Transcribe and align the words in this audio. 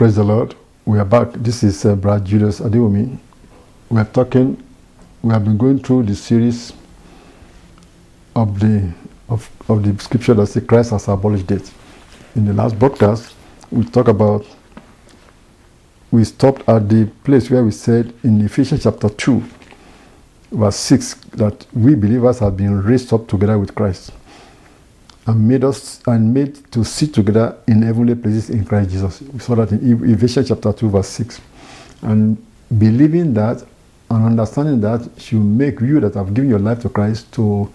Praise 0.00 0.16
the 0.16 0.24
Lord. 0.24 0.54
We 0.86 0.98
are 0.98 1.04
back. 1.04 1.30
This 1.34 1.62
is 1.62 1.84
uh, 1.84 1.94
Brad 1.94 2.24
Julius 2.24 2.60
Adewumi. 2.60 3.18
We 3.90 4.00
are 4.00 4.06
talking, 4.06 4.56
we 5.20 5.30
have 5.30 5.44
been 5.44 5.58
going 5.58 5.78
through 5.78 6.04
the 6.04 6.14
series 6.14 6.72
of 8.34 8.58
the 8.58 8.94
of, 9.28 9.50
of 9.68 9.82
the 9.82 10.02
scripture 10.02 10.32
that 10.32 10.46
says 10.46 10.64
Christ 10.66 10.92
has 10.92 11.06
abolished 11.06 11.50
it. 11.50 11.70
In 12.34 12.46
the 12.46 12.54
last 12.54 12.78
broadcast, 12.78 13.34
we 13.70 13.84
talked 13.84 14.08
about 14.08 14.46
we 16.10 16.24
stopped 16.24 16.66
at 16.66 16.88
the 16.88 17.04
place 17.22 17.50
where 17.50 17.62
we 17.62 17.70
said 17.70 18.14
in 18.24 18.42
Ephesians 18.42 18.84
chapter 18.84 19.10
2, 19.10 19.44
verse 20.52 20.76
6, 20.76 21.14
that 21.34 21.66
we 21.74 21.94
believers 21.94 22.38
have 22.38 22.56
been 22.56 22.82
raised 22.82 23.12
up 23.12 23.28
together 23.28 23.58
with 23.58 23.74
Christ 23.74 24.12
and 25.30 25.46
made 25.46 25.64
us 25.64 26.00
and 26.06 26.34
made 26.34 26.72
to 26.72 26.84
sit 26.84 27.14
together 27.14 27.56
in 27.68 27.82
heavenly 27.82 28.16
places 28.16 28.50
in 28.50 28.64
Christ 28.64 28.90
Jesus. 28.90 29.22
We 29.22 29.38
saw 29.38 29.54
that 29.54 29.70
in 29.70 30.12
Ephesians 30.12 30.48
chapter 30.48 30.72
2, 30.72 30.90
verse 30.90 31.08
6. 31.08 31.40
And 32.02 32.44
believing 32.78 33.32
that 33.34 33.64
and 34.10 34.24
understanding 34.26 34.80
that 34.80 35.08
should 35.18 35.40
make 35.40 35.80
you 35.80 36.00
that 36.00 36.14
have 36.14 36.34
given 36.34 36.50
your 36.50 36.58
life 36.58 36.80
to 36.80 36.88
Christ 36.88 37.32
to 37.34 37.70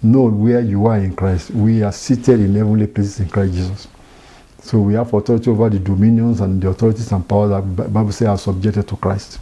know 0.00 0.28
where 0.28 0.60
you 0.60 0.86
are 0.86 0.98
in 0.98 1.14
Christ. 1.16 1.50
We 1.50 1.82
are 1.82 1.90
seated 1.90 2.38
in 2.38 2.54
heavenly 2.54 2.86
places 2.86 3.18
in 3.18 3.28
Christ 3.28 3.54
Jesus. 3.54 3.88
So 4.60 4.78
we 4.78 4.94
have 4.94 5.12
authority 5.12 5.50
over 5.50 5.68
the 5.68 5.80
dominions 5.80 6.40
and 6.40 6.62
the 6.62 6.68
authorities 6.68 7.10
and 7.10 7.28
powers 7.28 7.50
that 7.50 7.76
the 7.76 7.88
Bible 7.88 8.12
says 8.12 8.28
are 8.28 8.38
subjected 8.38 8.86
to 8.86 8.96
Christ. 8.96 9.40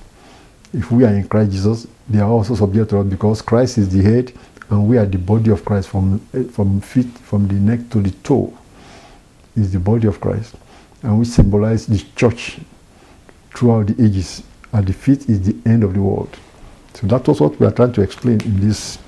If 0.73 0.90
we 0.90 1.04
are 1.04 1.12
in 1.12 1.29
Christ 1.29 1.52
Jesus, 1.52 1.87
they 2.09 2.20
are 2.20 2.30
also 2.30 2.54
subject 2.54 2.88
to 2.90 3.01
us 3.01 3.06
because 3.06 3.42
Christ 3.42 3.77
is 3.77 3.90
the 3.90 4.02
head 4.02 4.32
and 4.70 4.87
we 4.87 4.97
are 4.97 5.06
the 5.06 5.19
body 5.19 5.51
of 5.51 5.65
Christ 5.65 5.88
from 5.88 6.24
eh, 6.33 6.45
from 6.45 6.80
feet 6.80 7.09
from 7.19 7.48
the 7.48 7.55
neck 7.55 7.91
to 7.91 8.01
the 8.01 8.10
toe 8.23 8.56
is 9.56 9.73
the 9.73 9.80
body 9.80 10.06
of 10.06 10.20
Christ. 10.20 10.55
And 11.02 11.19
we 11.19 11.24
symbolize 11.24 11.87
the 11.87 12.02
church 12.15 12.59
throughout 13.55 13.88
the 13.88 14.05
ages. 14.05 14.43
And 14.73 14.87
the 14.87 14.93
feet 14.93 15.29
is 15.29 15.43
the 15.43 15.56
end 15.69 15.82
of 15.82 15.95
the 15.95 16.01
world. 16.01 16.38
So 16.95 17.07
that 17.09 17.26
was 17.26 17.41
what 17.41 17.59
we 17.59 17.66
are 17.66 17.73
trying 17.73 17.93
to 17.95 18.02
explain 18.02 18.41
in 18.43 18.60
this 18.60 18.98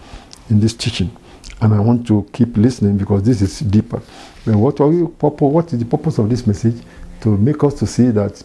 in 0.50 0.58
this 0.58 0.74
teaching. 0.74 1.16
And 1.60 1.72
I 1.72 1.78
want 1.78 2.08
to 2.08 2.28
keep 2.32 2.56
listening 2.56 2.98
because 2.98 3.22
this 3.22 3.40
is 3.40 3.60
deeper. 3.60 4.02
But 4.44 4.56
what 4.56 4.80
are 4.80 4.88
we 4.88 5.02
what 5.02 5.72
is 5.72 5.78
the 5.78 5.84
purpose 5.84 6.18
of 6.18 6.28
this 6.28 6.44
message? 6.46 6.82
To 7.20 7.36
make 7.36 7.62
us 7.62 7.74
to 7.74 7.86
see 7.86 8.08
that 8.10 8.42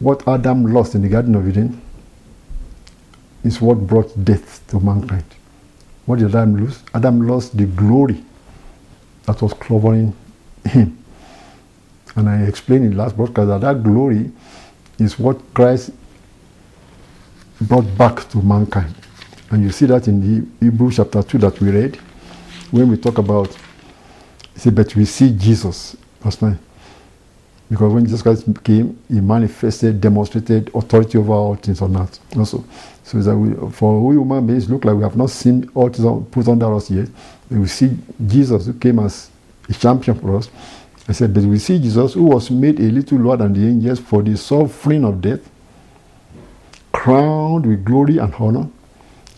what 0.00 0.26
Adam 0.26 0.64
lost 0.64 0.96
in 0.96 1.02
the 1.02 1.08
Garden 1.08 1.36
of 1.36 1.48
Eden 1.48 1.80
is 3.44 3.60
what 3.60 3.86
brought 3.86 4.24
death 4.24 4.66
to 4.68 4.80
mankind 4.80 5.24
what 6.06 6.18
did 6.18 6.28
Adam 6.28 6.56
lose? 6.56 6.82
Adam 6.94 7.26
lost 7.26 7.56
the 7.56 7.64
glory 7.64 8.22
that 9.24 9.40
was 9.40 9.52
covering 9.54 10.14
him. 10.66 10.98
And 12.16 12.28
I 12.28 12.42
explained 12.42 12.84
in 12.84 12.90
the 12.92 12.96
last 12.96 13.16
broadcast 13.16 13.48
that 13.48 13.60
that 13.62 13.82
glory 13.82 14.30
is 14.98 15.18
what 15.18 15.38
Christ 15.54 15.90
brought 17.60 17.86
back 17.96 18.28
to 18.30 18.38
mankind. 18.38 18.94
And 19.50 19.62
you 19.62 19.70
see 19.70 19.86
that 19.86 20.08
in 20.08 20.20
the 20.20 20.46
Hebrew 20.64 20.90
chapter 20.90 21.22
2 21.22 21.38
that 21.38 21.60
we 21.60 21.70
read, 21.70 21.96
when 22.70 22.90
we 22.90 22.96
talk 22.96 23.18
about, 23.18 23.56
see, 24.56 24.70
but 24.70 24.94
we 24.96 25.04
see 25.04 25.32
Jesus, 25.36 25.96
verse 26.20 26.40
9. 26.42 26.58
Because 27.70 27.92
when 27.92 28.04
Jesus 28.04 28.22
Christ 28.22 28.44
came, 28.62 28.98
he 29.08 29.20
manifested, 29.20 30.00
demonstrated 30.00 30.70
authority 30.74 31.18
over 31.18 31.32
all 31.32 31.54
things 31.56 31.80
on 31.80 31.96
earth. 31.96 32.20
Also, 32.36 32.64
so 33.04 33.18
that 33.20 33.36
we, 33.36 33.70
for 33.70 34.00
we 34.00 34.16
human 34.16 34.46
beings 34.46 34.68
look 34.68 34.84
like 34.84 34.96
we 34.96 35.02
have 35.02 35.16
not 35.16 35.30
seen 35.30 35.70
all 35.74 35.90
things 35.90 36.26
put 36.30 36.48
under 36.48 36.74
us 36.74 36.90
yet. 36.90 37.08
We 37.50 37.66
see 37.66 37.96
Jesus 38.26 38.66
who 38.66 38.72
came 38.72 38.98
as 38.98 39.30
a 39.68 39.74
champion 39.74 40.18
for 40.18 40.36
us. 40.36 40.48
I 41.06 41.12
said, 41.12 41.34
but 41.34 41.44
we 41.44 41.58
see 41.58 41.78
Jesus 41.78 42.14
who 42.14 42.24
was 42.24 42.50
made 42.50 42.80
a 42.80 42.84
little 42.90 43.18
lower 43.18 43.36
than 43.36 43.52
the 43.52 43.60
angels 43.66 44.00
for 44.00 44.22
the 44.22 44.36
suffering 44.38 45.04
of 45.04 45.20
death, 45.20 45.40
crowned 46.92 47.66
with 47.66 47.84
glory 47.84 48.16
and 48.16 48.34
honor, 48.34 48.68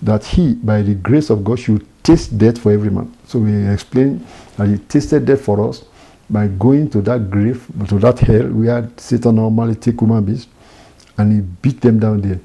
that 0.01 0.25
he, 0.25 0.55
by 0.55 0.83
the 0.83 0.95
grace 0.95 1.29
of 1.29 1.43
God, 1.43 1.59
should 1.59 1.85
taste 2.05 2.39
death 2.39 2.59
for 2.59 2.71
every 2.71 2.91
man. 2.91 3.13
So 3.27 3.41
we 3.41 3.67
explain 3.69 4.25
that 4.57 4.69
he 4.69 4.79
tasted 4.79 5.25
death 5.25 5.41
for 5.41 5.69
us 5.69 5.85
by 6.31 6.47
going 6.47 6.89
to 6.91 7.03
that 7.03 7.31
grave, 7.31 7.67
to 7.89 7.99
that 7.99 8.21
hell 8.21 8.47
where 8.47 8.89
Satan 8.97 9.35
normally 9.35 9.75
take 9.75 9.99
human 9.99 10.25
beings, 10.25 10.47
and 11.19 11.33
he 11.33 11.41
beat 11.41 11.81
them 11.81 11.99
down 11.99 12.21
there. 12.21 12.39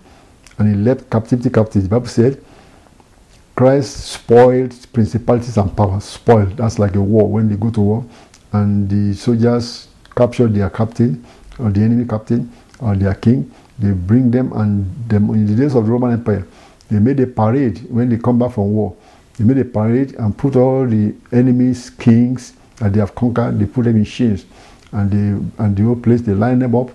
And 0.61 0.75
he 0.75 0.79
left 0.79 1.09
captivity 1.09 1.49
captive. 1.49 1.81
The 1.81 1.89
Bible 1.89 2.05
said, 2.05 2.39
Christ 3.55 3.97
spoiled 3.97 4.75
principalities 4.94 5.57
and 5.57 5.75
powers. 5.75 6.03
Spoiled. 6.03 6.55
That's 6.57 6.77
like 6.77 6.94
a 6.94 7.01
war 7.01 7.27
when 7.27 7.49
they 7.49 7.55
go 7.55 7.72
to 7.72 7.81
war, 7.81 8.05
and 8.53 8.88
the 8.88 9.16
soldiers 9.16 9.88
capture 10.16 10.47
their 10.47 10.69
captain, 10.69 11.25
or 11.57 11.71
the 11.71 11.81
enemy 11.81 12.05
captain, 12.05 12.51
or 12.79 12.95
their 12.95 13.16
king. 13.16 13.50
They 13.79 13.89
bring 13.89 14.29
them, 14.29 14.53
and 14.53 14.85
them 15.09 15.31
in 15.31 15.47
the 15.47 15.55
days 15.55 15.73
of 15.73 15.88
the 15.88 15.91
Roman 15.91 16.11
Empire, 16.11 16.45
they 16.89 17.00
made 17.00 17.19
a 17.21 17.25
parade 17.25 17.79
when 17.89 18.09
they 18.09 18.17
come 18.17 18.38
back 18.38 18.51
from 18.51 18.71
war. 18.71 18.95
They 19.39 19.44
made 19.44 19.57
a 19.57 19.66
parade 19.66 20.13
and 20.13 20.38
put 20.38 20.55
all 20.55 20.85
the 20.85 21.16
enemies, 21.31 21.89
kings, 21.89 22.53
that 22.77 22.94
they 22.94 23.00
have 23.00 23.16
conquered, 23.16 23.57
they 23.57 23.66
put 23.66 23.85
them 23.85 23.97
in 23.97 24.05
chains, 24.05 24.45
and 24.91 25.09
they 25.09 25.63
and 25.63 25.75
the 25.75 25.81
whole 25.81 25.95
place 25.95 26.21
they 26.21 26.35
line 26.35 26.59
them 26.59 26.75
up, 26.75 26.91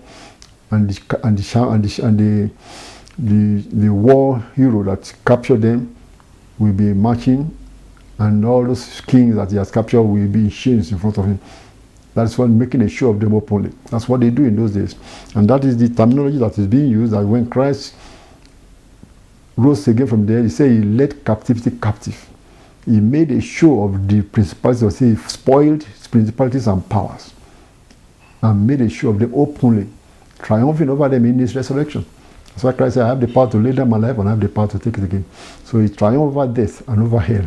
and 0.70 0.88
the 0.88 1.20
and 1.24 1.36
the 1.36 1.58
and 1.68 1.84
the, 1.84 2.06
and 2.06 2.18
the, 2.20 2.50
the, 3.18 3.62
the 3.72 3.88
war 3.88 4.40
hero 4.54 4.82
that 4.84 5.12
captured 5.24 5.62
them 5.62 5.94
will 6.58 6.72
be 6.72 6.92
marching, 6.92 7.56
and 8.18 8.44
all 8.44 8.64
those 8.64 9.00
kings 9.02 9.36
that 9.36 9.50
he 9.50 9.56
has 9.56 9.70
captured 9.70 10.02
will 10.02 10.28
be 10.28 10.40
in 10.40 10.50
chains 10.50 10.92
in 10.92 10.98
front 10.98 11.18
of 11.18 11.26
him. 11.26 11.40
That's 12.14 12.38
what 12.38 12.48
making 12.48 12.80
a 12.82 12.88
show 12.88 13.10
of 13.10 13.20
them 13.20 13.34
openly. 13.34 13.72
That's 13.90 14.08
what 14.08 14.20
they 14.20 14.30
do 14.30 14.44
in 14.44 14.56
those 14.56 14.72
days, 14.72 14.94
and 15.34 15.48
that 15.50 15.64
is 15.64 15.76
the 15.76 15.88
terminology 15.88 16.38
that 16.38 16.58
is 16.58 16.66
being 16.66 16.90
used. 16.90 17.12
That 17.12 17.24
when 17.24 17.48
Christ 17.48 17.94
rose 19.56 19.86
again 19.88 20.06
from 20.06 20.26
there, 20.26 20.42
he 20.42 20.48
said 20.48 20.70
he 20.70 20.80
led 20.80 21.24
captivity 21.24 21.72
captive 21.80 22.28
he 22.86 23.00
made 23.00 23.32
a 23.32 23.40
show 23.40 23.82
of 23.84 24.06
the 24.08 24.22
principalities. 24.22 25.00
He 25.00 25.16
spoiled 25.16 25.84
principalities 26.10 26.68
and 26.68 26.88
powers 26.88 27.34
and 28.40 28.66
made 28.66 28.80
a 28.80 28.88
show 28.88 29.10
of 29.10 29.18
them 29.18 29.34
openly, 29.34 29.88
triumphing 30.38 30.88
over 30.88 31.08
them 31.08 31.24
in 31.24 31.38
his 31.40 31.56
resurrection. 31.56 32.06
Why 32.62 32.72
Christ 32.72 32.94
said, 32.94 33.04
I 33.04 33.08
have 33.08 33.20
the 33.20 33.28
power 33.28 33.50
to 33.50 33.58
lay 33.58 33.72
them 33.72 33.92
alive 33.92 34.18
and 34.18 34.28
I 34.28 34.32
have 34.32 34.40
the 34.40 34.48
power 34.48 34.66
to 34.68 34.78
take 34.78 34.96
it 34.98 35.04
again. 35.04 35.24
So 35.64 35.78
he 35.78 35.88
triumphed 35.88 36.36
over 36.36 36.46
death 36.46 36.86
and 36.88 37.02
over 37.02 37.20
hell 37.20 37.46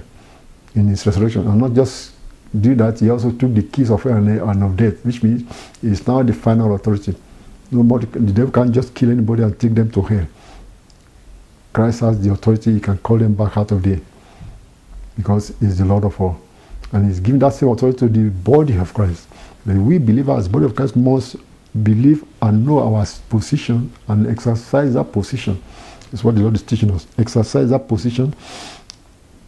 in 0.76 0.88
his 0.88 1.06
resurrection. 1.06 1.48
And 1.48 1.60
not 1.60 1.74
just 1.74 2.14
do 2.58 2.76
that, 2.76 3.00
he 3.00 3.10
also 3.10 3.32
took 3.32 3.54
the 3.54 3.64
keys 3.64 3.90
of 3.90 4.04
hell 4.04 4.18
and 4.18 4.64
of 4.64 4.78
death, 4.78 5.04
which 5.06 5.24
means 5.24 5.44
he's 5.82 6.08
now 6.08 6.22
the 6.22 6.34
final 6.34 6.76
authority. 6.76 7.16
Nobody, 7.72 8.06
the 8.06 8.34
devil 8.34 8.52
can't 8.52 8.72
just 8.72 8.94
kill 8.94 9.12
anybody 9.12 9.44
and 9.44 9.60
take 9.60 9.74
them 9.74 9.92
to 9.92 10.02
hell. 10.02 10.28
Christ 11.74 12.00
has 12.02 12.20
the 12.22 12.32
authority, 12.32 12.74
he 12.74 12.80
can 12.80 12.98
call 12.98 13.18
them 13.18 13.36
back 13.36 13.58
out 13.58 13.72
of 13.72 13.84
there 13.84 14.00
because 15.16 15.54
he's 15.60 15.78
the 15.78 15.86
Lord 15.86 16.06
of 16.06 16.20
all. 16.20 16.40
And 16.92 17.06
he's 17.06 17.20
giving 17.20 17.40
that 17.40 17.54
same 17.54 17.70
authority 17.70 18.00
to 18.00 18.08
the 18.08 18.30
body 18.30 18.78
of 18.78 18.94
Christ. 18.94 19.28
That 19.66 19.76
we 19.76 19.98
believers, 20.00 20.48
body 20.48 20.66
of 20.66 20.76
Christ, 20.76 20.96
must 20.96 21.36
believe 21.84 22.24
and 22.42 22.66
know 22.66 22.80
our 22.80 23.06
position 23.30 23.92
and 24.08 24.28
exercise 24.28 24.94
that 24.94 25.12
position. 25.12 25.62
That's 26.12 26.24
what 26.24 26.36
the 26.36 26.42
Lord 26.42 26.56
is 26.56 26.64
teaching 26.64 26.92
us. 26.92 27.08
Exercise 27.18 27.70
that 27.70 27.88
position 27.88 28.34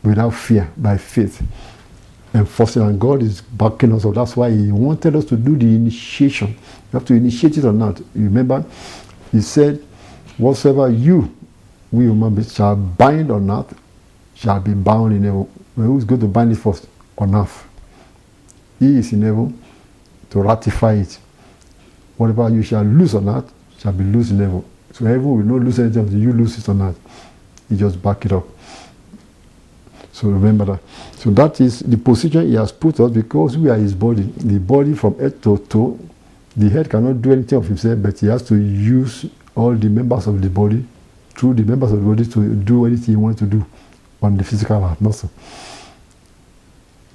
without 0.04 0.32
fear, 0.32 0.72
by 0.78 0.98
faith. 0.98 1.42
Enforcing, 2.34 2.84
and 2.84 3.00
God 3.00 3.22
is 3.22 3.42
backing 3.42 3.92
us 3.94 4.06
up. 4.06 4.14
That's 4.14 4.38
why 4.38 4.52
He 4.52 4.72
wanted 4.72 5.16
us 5.16 5.26
to 5.26 5.36
do 5.36 5.58
the 5.58 5.66
initiation. 5.66 6.50
You 6.50 7.00
have 7.00 7.06
to 7.06 7.14
initiate 7.14 7.58
it 7.58 7.66
or 7.66 7.74
not. 7.74 8.00
You 8.00 8.26
remember, 8.26 8.64
He 9.32 9.42
said, 9.42 9.84
Whatsoever 10.38 10.90
you, 10.90 11.36
we 11.92 12.06
human 12.06 12.34
beings, 12.34 12.54
shall 12.56 12.76
bind 12.76 13.32
on 13.32 13.52
earth 13.52 13.74
shall 14.42 14.60
be 14.60 14.74
bound 14.74 15.14
in 15.14 15.24
heaven. 15.24 15.48
Well, 15.78 15.88
who's 15.88 16.04
going 16.04 16.22
to 16.22 16.28
bind 16.28 16.52
it 16.52 16.56
first? 16.56 16.88
On 17.18 17.36
earth. 17.36 17.68
He 18.80 18.98
is 18.98 19.14
in 19.14 19.22
heaven 19.22 19.62
to 20.32 20.42
ratify 20.42 20.94
it. 20.94 21.20
Whatever 22.22 22.50
you 22.50 22.62
shall 22.62 22.84
lose 22.84 23.16
on 23.16 23.28
earth 23.30 23.52
shall 23.80 23.94
be 23.94 24.04
loose 24.04 24.30
in 24.30 24.38
heaven. 24.38 24.64
So 24.94 25.06
heaven 25.06 25.26
will 25.26 25.38
not 25.44 25.66
lose 25.66 25.80
anything 25.80 26.04
until 26.04 26.20
you 26.20 26.32
lose 26.34 26.56
it 26.56 26.70
on 26.70 26.80
earth. 26.84 27.00
You 27.68 27.78
just 27.78 28.00
back 28.00 28.24
it 28.26 28.32
up. 28.32 28.46
So 30.12 30.28
remember 30.28 30.66
that. 30.66 30.82
So 31.16 31.32
that 31.32 31.60
is 31.60 31.80
the 31.80 31.98
position 31.98 32.46
he 32.48 32.54
has 32.54 32.72
put 32.72 33.00
us 33.00 33.10
because 33.10 33.58
we 33.58 33.72
are 33.72 33.76
his 33.76 33.96
body. 33.96 34.22
The 34.22 34.60
body 34.60 34.94
from 34.94 35.18
head 35.18 35.42
to 35.42 35.58
toe. 35.68 35.98
The 36.56 36.70
head 36.70 36.92
cannot 36.92 37.24
do 37.24 37.32
anything 37.32 37.58
of 37.58 37.66
himself, 37.66 37.98
but 38.04 38.20
he 38.20 38.28
has 38.28 38.44
to 38.44 38.56
use 38.56 39.26
all 39.56 39.74
the 39.74 39.90
members 39.90 40.28
of 40.28 40.40
the 40.44 40.50
body 40.50 40.86
through 41.32 41.56
the 41.56 41.64
members 41.64 41.92
of 41.92 42.02
the 42.02 42.06
body 42.06 42.26
to 42.26 42.54
do 42.54 42.86
anything 42.86 43.16
he 43.16 43.16
wants 43.16 43.40
to 43.40 43.48
do 43.48 43.66
on 44.22 44.38
the 44.38 44.44
physical 44.44 44.80
heart 44.80 45.02
muscle. 45.02 45.32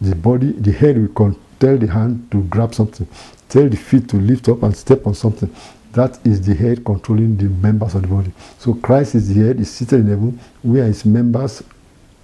The 0.00 0.16
body, 0.16 0.50
the 0.50 0.72
head 0.72 0.98
will 0.98 1.14
tell 1.58 1.76
the 1.78 1.86
hand 1.86 2.28
to 2.30 2.42
grab 2.44 2.74
something, 2.74 3.06
tell 3.48 3.68
the 3.68 3.76
feet 3.76 4.08
to 4.10 4.16
lift 4.16 4.48
up 4.48 4.62
and 4.62 4.76
step 4.76 5.06
on 5.06 5.14
something. 5.14 5.50
That 5.92 6.18
is 6.26 6.44
the 6.44 6.54
head 6.54 6.84
controlling 6.84 7.36
the 7.38 7.44
members 7.44 7.94
of 7.94 8.02
the 8.02 8.08
body. 8.08 8.32
So 8.58 8.74
Christ 8.74 9.14
is 9.14 9.34
the 9.34 9.46
head, 9.46 9.60
is 9.60 9.70
seated 9.72 10.00
in 10.00 10.08
heaven. 10.08 10.40
We 10.62 10.80
are 10.80 10.84
his 10.86 11.04
members 11.06 11.62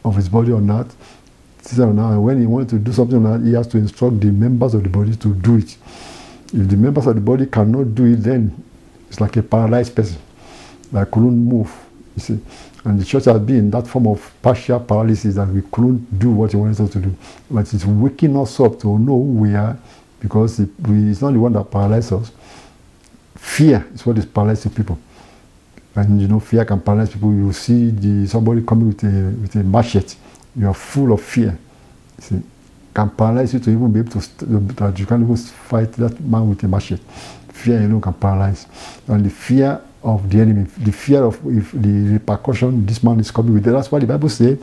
of 0.05 0.17
his 0.17 0.29
body 0.29 0.53
on 0.53 0.71
earth. 0.71 0.95
Seated. 1.63 1.85
And 1.85 2.25
when 2.25 2.41
he 2.41 2.47
wants 2.47 2.73
to 2.73 2.79
do 2.79 2.93
something 2.93 3.45
he 3.47 3.55
has 3.55 3.67
to 3.69 3.79
instruct 3.79 4.21
the 4.21 4.31
members 4.31 4.75
of 4.75 4.83
the 4.83 4.91
body 4.91 5.17
to 5.17 5.35
do 5.35 5.57
it. 5.57 5.77
If 6.53 6.69
the 6.69 6.77
members 6.77 7.07
of 7.07 7.15
the 7.15 7.21
body 7.23 7.47
cannot 7.47 7.95
do 7.95 8.05
it, 8.13 8.17
then 8.17 8.63
It's 9.13 9.21
like 9.21 9.37
a 9.37 9.43
paralyzed 9.43 9.95
person 9.95 10.17
that 10.91 11.11
couldn't 11.11 11.45
move. 11.45 11.71
You 12.17 12.23
see, 12.23 12.41
and 12.85 12.99
the 12.99 13.05
church 13.05 13.27
has 13.27 13.39
been 13.41 13.71
that 13.71 13.87
form 13.87 14.09
of 14.09 14.33
partial 14.43 14.81
paralysis 14.81 15.37
that 15.37 15.49
we 15.49 15.63
couldn't 15.63 16.19
do 16.19 16.31
what 16.31 16.51
He 16.51 16.57
wanted 16.57 16.81
us 16.81 16.91
to 16.91 16.99
do. 16.99 17.15
But 17.51 17.73
it's 17.73 17.85
waking 17.85 18.37
us 18.37 18.59
up 18.61 18.81
to 18.81 18.99
know 18.99 19.13
who 19.13 19.35
we 19.41 19.55
are, 19.55 19.77
because 20.21 20.61
it, 20.61 20.69
we, 20.81 21.11
it's 21.11 21.21
not 21.21 21.33
the 21.33 21.39
one 21.39 21.53
that 21.53 21.71
paralyzes 21.71 22.13
us. 22.13 22.33
Fear 23.37 23.87
is 23.95 24.05
what 24.05 24.19
is 24.19 24.27
paralyzing 24.27 24.73
people. 24.73 24.99
And 25.95 26.21
you 26.21 26.29
know, 26.29 26.41
fear 26.41 26.65
can 26.65 26.81
paralyze 26.81 27.11
people. 27.13 27.33
You 27.35 27.53
see 27.53 27.91
the 27.91 28.27
somebody 28.27 28.63
coming 28.63 28.89
with 28.89 29.05
a 29.05 29.37
with 29.41 29.55
a 29.57 29.63
machete. 29.63 30.17
You 30.57 30.69
are 30.69 30.75
full 30.75 31.13
of 31.13 31.21
fear. 31.21 31.59
See, 32.19 32.43
can 32.95 33.11
paralyze 33.11 33.55
you 33.55 33.61
to 33.61 33.71
even 33.71 33.93
be 33.93 34.01
able 34.01 34.13
to 34.13 34.47
that 34.47 34.99
you 34.99 35.07
can't 35.07 35.23
even 35.23 35.37
fight 35.37 35.93
that 35.93 36.21
man 36.21 36.49
with 36.49 36.63
a 36.65 36.69
machete. 36.69 37.03
Fear 37.49 37.79
alone 37.79 38.01
can 38.01 38.15
paralyze, 38.15 38.67
and 39.07 39.25
the 39.25 39.31
fear 39.31 39.81
of 40.03 40.29
the 40.29 40.41
enemy, 40.41 40.67
the 40.79 40.93
fear 40.93 41.23
of 41.23 41.35
if 41.47 41.73
the 41.73 42.13
repercussion 42.13 42.85
this 42.85 43.03
man 43.03 43.21
is 43.21 43.31
coming 43.31 43.55
with. 43.55 43.65
That's 43.65 43.91
why 43.91 44.01
the 44.01 44.07
Bible 44.07 44.29
says 44.29 44.59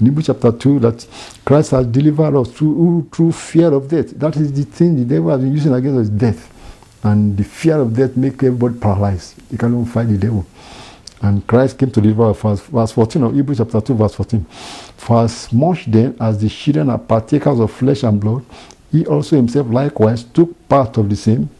in 0.00 0.06
Hebrews 0.06 0.26
chapter 0.26 0.52
2 0.52 0.78
that 0.80 1.06
Christ 1.44 1.72
has 1.72 1.86
delivered 1.86 2.36
us 2.36 2.50
through, 2.52 3.08
through 3.12 3.32
fear 3.32 3.72
of 3.72 3.88
death. 3.88 4.10
That 4.10 4.36
is 4.36 4.52
the 4.52 4.64
thing 4.64 4.96
the 4.96 5.04
devil 5.04 5.30
has 5.30 5.40
been 5.40 5.52
using 5.52 5.72
against 5.74 6.00
us 6.00 6.08
death. 6.08 6.50
And 7.02 7.36
the 7.36 7.44
fear 7.44 7.78
of 7.78 7.94
death 7.94 8.16
make 8.16 8.34
everybody 8.42 8.78
paralyzed. 8.78 9.34
You 9.50 9.58
can't 9.58 9.72
even 9.72 9.84
fight 9.84 10.08
the 10.08 10.16
devil. 10.16 10.46
And 11.20 11.46
Christ 11.46 11.78
came 11.78 11.90
to 11.90 12.00
deliver 12.00 12.30
us. 12.30 12.60
Verse 12.60 12.92
14 12.92 13.22
of 13.22 13.34
Hebrews 13.34 13.58
chapter 13.58 13.80
2, 13.80 13.94
verse 13.94 14.14
14. 14.14 14.44
For 14.96 15.24
as 15.24 15.52
much 15.52 15.86
then 15.86 16.16
as 16.20 16.40
the 16.40 16.48
children 16.48 16.90
are 16.90 16.98
partakers 16.98 17.60
of 17.60 17.70
flesh 17.72 18.02
and 18.02 18.20
blood, 18.20 18.44
he 18.90 19.06
also 19.06 19.36
himself 19.36 19.68
likewise 19.70 20.22
took 20.22 20.68
part 20.68 20.96
of 20.98 21.08
the 21.10 21.16
same, 21.16 21.50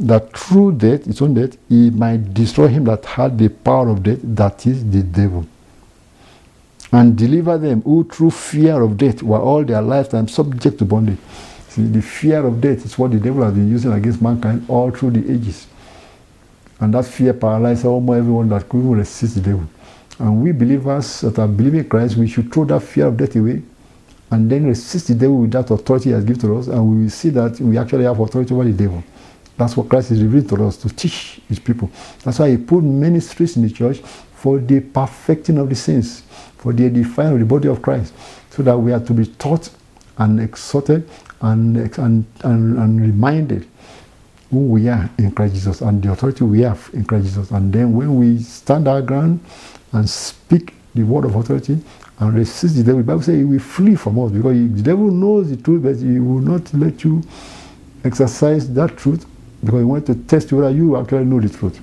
that 0.00 0.36
through 0.36 0.72
death, 0.72 1.04
his 1.04 1.20
own 1.20 1.34
death, 1.34 1.56
he 1.68 1.90
might 1.90 2.32
destroy 2.34 2.68
him 2.68 2.84
that 2.84 3.04
had 3.04 3.38
the 3.38 3.48
power 3.48 3.88
of 3.88 4.02
death, 4.02 4.18
that 4.22 4.66
is 4.66 4.88
the 4.90 5.02
devil. 5.02 5.46
And 6.92 7.16
deliver 7.16 7.58
them 7.58 7.82
who 7.82 8.04
through 8.04 8.30
fear 8.30 8.80
of 8.82 8.96
death 8.96 9.22
were 9.22 9.38
all 9.38 9.64
their 9.64 9.82
lifetime 9.82 10.26
subject 10.26 10.78
to 10.78 10.84
bondage. 10.84 11.18
See, 11.68 11.84
the 11.84 12.02
fear 12.02 12.44
of 12.44 12.60
death 12.60 12.84
is 12.84 12.98
what 12.98 13.12
the 13.12 13.20
devil 13.20 13.44
has 13.44 13.54
been 13.54 13.70
using 13.70 13.92
against 13.92 14.20
mankind 14.20 14.64
all 14.68 14.90
through 14.90 15.12
the 15.12 15.32
ages. 15.32 15.66
And 16.80 16.92
that 16.94 17.04
fear 17.04 17.32
paralyzes 17.34 17.84
almost 17.84 18.18
everyone 18.18 18.48
that 18.48 18.68
could 18.68 18.78
even 18.78 18.96
resist 18.96 19.36
the 19.36 19.40
devil. 19.42 19.66
And 20.18 20.42
we 20.42 20.52
believers 20.52 21.20
that 21.20 21.38
are 21.38 21.46
believing 21.46 21.88
Christ, 21.88 22.16
we 22.16 22.26
should 22.26 22.52
throw 22.52 22.64
that 22.64 22.80
fear 22.80 23.06
of 23.06 23.16
death 23.16 23.36
away 23.36 23.62
and 24.30 24.50
then 24.50 24.66
resist 24.66 25.08
the 25.08 25.14
devil 25.14 25.38
with 25.38 25.52
that 25.52 25.70
authority 25.70 26.10
he 26.10 26.14
has 26.14 26.24
given 26.24 26.40
to 26.40 26.56
us. 26.58 26.66
And 26.68 26.84
we 26.86 27.02
will 27.04 27.10
see 27.10 27.30
that 27.30 27.60
we 27.60 27.78
actually 27.78 28.04
have 28.04 28.18
authority 28.18 28.52
over 28.54 28.64
the 28.64 28.72
devil. 28.72 29.04
That's 29.60 29.76
what 29.76 29.90
Christ 29.90 30.10
is 30.10 30.22
revealing 30.22 30.48
to 30.48 30.66
us 30.66 30.78
to 30.78 30.88
teach 30.88 31.38
his 31.46 31.58
people. 31.58 31.90
That's 32.24 32.38
why 32.38 32.48
he 32.50 32.56
put 32.56 32.82
ministries 32.82 33.58
in 33.58 33.62
the 33.62 33.68
church 33.68 33.98
for 33.98 34.58
the 34.58 34.80
perfecting 34.80 35.58
of 35.58 35.68
the 35.68 35.74
saints, 35.74 36.22
for 36.56 36.72
the 36.72 36.86
edifying 36.86 37.34
of 37.34 37.40
the 37.40 37.44
body 37.44 37.68
of 37.68 37.82
Christ, 37.82 38.14
so 38.48 38.62
that 38.62 38.78
we 38.78 38.90
are 38.90 39.00
to 39.00 39.12
be 39.12 39.26
taught 39.26 39.68
and 40.16 40.40
exhorted 40.40 41.06
and, 41.42 41.76
and, 41.98 42.24
and, 42.42 42.78
and 42.78 43.00
reminded 43.02 43.68
who 44.50 44.60
we 44.60 44.88
are 44.88 45.10
in 45.18 45.30
Christ 45.30 45.52
Jesus 45.52 45.82
and 45.82 46.02
the 46.02 46.10
authority 46.10 46.42
we 46.44 46.62
have 46.62 46.88
in 46.94 47.04
Christ 47.04 47.26
Jesus. 47.26 47.50
And 47.50 47.70
then 47.70 47.92
when 47.92 48.16
we 48.16 48.38
stand 48.38 48.88
our 48.88 49.02
ground 49.02 49.40
and 49.92 50.08
speak 50.08 50.72
the 50.94 51.02
word 51.02 51.26
of 51.26 51.36
authority 51.36 51.78
and 52.18 52.34
resist 52.34 52.76
the 52.76 52.82
devil, 52.82 53.00
the 53.02 53.04
Bible 53.04 53.20
says 53.20 53.36
he 53.36 53.44
will 53.44 53.60
flee 53.60 53.94
from 53.94 54.18
us 54.20 54.32
because 54.32 54.54
the 54.54 54.82
devil 54.82 55.10
knows 55.10 55.50
the 55.50 55.58
truth, 55.58 55.82
but 55.82 55.96
he 55.96 56.18
will 56.18 56.40
not 56.40 56.72
let 56.72 57.04
you 57.04 57.22
exercise 58.04 58.72
that 58.72 58.96
truth 58.96 59.26
because 59.62 59.80
he 59.80 59.84
wants 59.84 60.06
to 60.06 60.14
test 60.14 60.52
whether 60.52 60.70
you 60.70 60.96
actually 60.96 61.24
know 61.24 61.40
the 61.40 61.48
truth. 61.48 61.80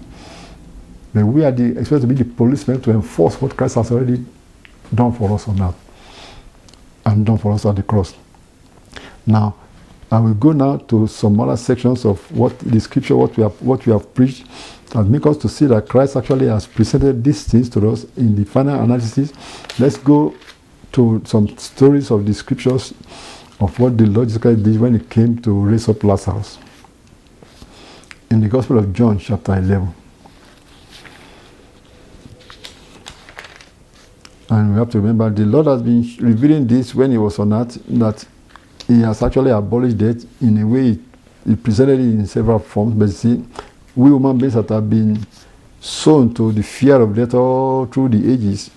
But 1.14 1.26
we 1.26 1.44
are 1.46 1.52
the, 1.52 1.80
expected 1.80 2.02
to 2.02 2.08
be 2.08 2.16
the 2.16 2.26
policemen 2.26 2.82
to 2.82 2.92
enforce 2.92 3.42
what 3.42 3.56
Christ 3.56 3.76
has 3.76 3.92
already 3.92 4.24
done 4.94 5.12
for 5.14 5.34
us 5.34 5.48
on 5.48 5.62
earth 5.62 5.76
and 7.06 7.26
done 7.26 7.38
for 7.38 7.52
us 7.54 7.66
at 7.66 7.76
the 7.76 7.84
cross. 7.84 8.14
Now, 9.26 9.56
I 10.10 10.20
will 10.20 10.34
go 10.34 10.54
now 10.54 10.78
to 10.78 11.08
some 11.08 11.40
other 11.40 11.58
sections 11.58 12.06
of 12.06 12.20
what 12.32 12.58
the 12.60 12.80
scripture, 12.80 13.16
what 13.16 13.36
we 13.36 13.44
have, 13.44 13.62
what 13.62 13.86
we 13.86 13.92
have 13.92 14.14
preached, 14.14 14.46
and 14.96 15.10
make 15.10 15.26
us 15.26 15.38
to 15.38 15.50
see 15.50 15.66
that 15.66 15.90
Christ 15.90 16.16
actually 16.16 16.48
has 16.48 16.66
presented 16.66 17.24
these 17.24 17.44
things 17.44 17.70
to 17.70 17.90
us 17.90 18.06
in 18.16 18.36
the 18.36 18.46
final 18.46 18.80
analysis. 18.82 19.34
Let's 19.80 19.98
go 19.98 20.34
to 20.94 21.22
some 21.26 21.58
stories 21.58 22.10
of 22.10 22.26
the 22.26 22.34
scriptures 22.34 22.94
of 23.60 23.78
what 23.80 23.98
the 23.98 24.06
Lord 24.06 24.30
Jesus 24.30 24.42
Christ 24.42 24.64
did 24.64 24.80
when 24.80 24.94
He 24.94 25.06
came 25.06 25.40
to 25.42 25.52
raise 25.52 25.90
up 25.90 26.04
Lazarus. 26.04 26.58
In 28.30 28.42
the 28.42 28.50
Gospel 28.50 28.78
of 28.80 28.92
John, 28.92 29.18
chapter 29.20 29.56
11. 29.56 29.94
And 34.50 34.74
we 34.74 34.80
have 34.80 34.90
to 34.92 35.00
remember 35.00 35.30
the 35.30 35.46
Lord 35.46 35.68
has 35.68 35.82
been 35.82 36.06
revealing 36.20 36.68
this 36.68 36.94
when 36.94 37.12
He 37.12 37.18
was 37.18 37.40
on 37.40 37.54
earth 37.54 37.82
that 37.88 38.26
he 38.88 39.02
has 39.02 39.22
actually 39.22 39.52
abolished 39.52 39.98
death 39.98 40.26
in 40.42 40.58
a 40.58 40.68
way 40.68 40.98
he 41.46 41.56
presented 41.56 42.00
it 42.00 42.04
in 42.04 42.26
several 42.26 42.60
forms. 42.60 42.96
But 42.96 43.10
see 43.12 43.46
we 43.96 44.10
human 44.10 44.38
beings 44.38 44.56
that 44.56 44.70
have 44.70 44.90
been 44.90 45.26
sown 45.80 46.34
to 46.34 46.52
the 46.52 46.64
fear 46.64 46.96
of 47.02 47.16
death 47.16 47.34
all 47.34 47.86
through 47.86 48.10
the 48.10 48.32
ages 48.32 48.72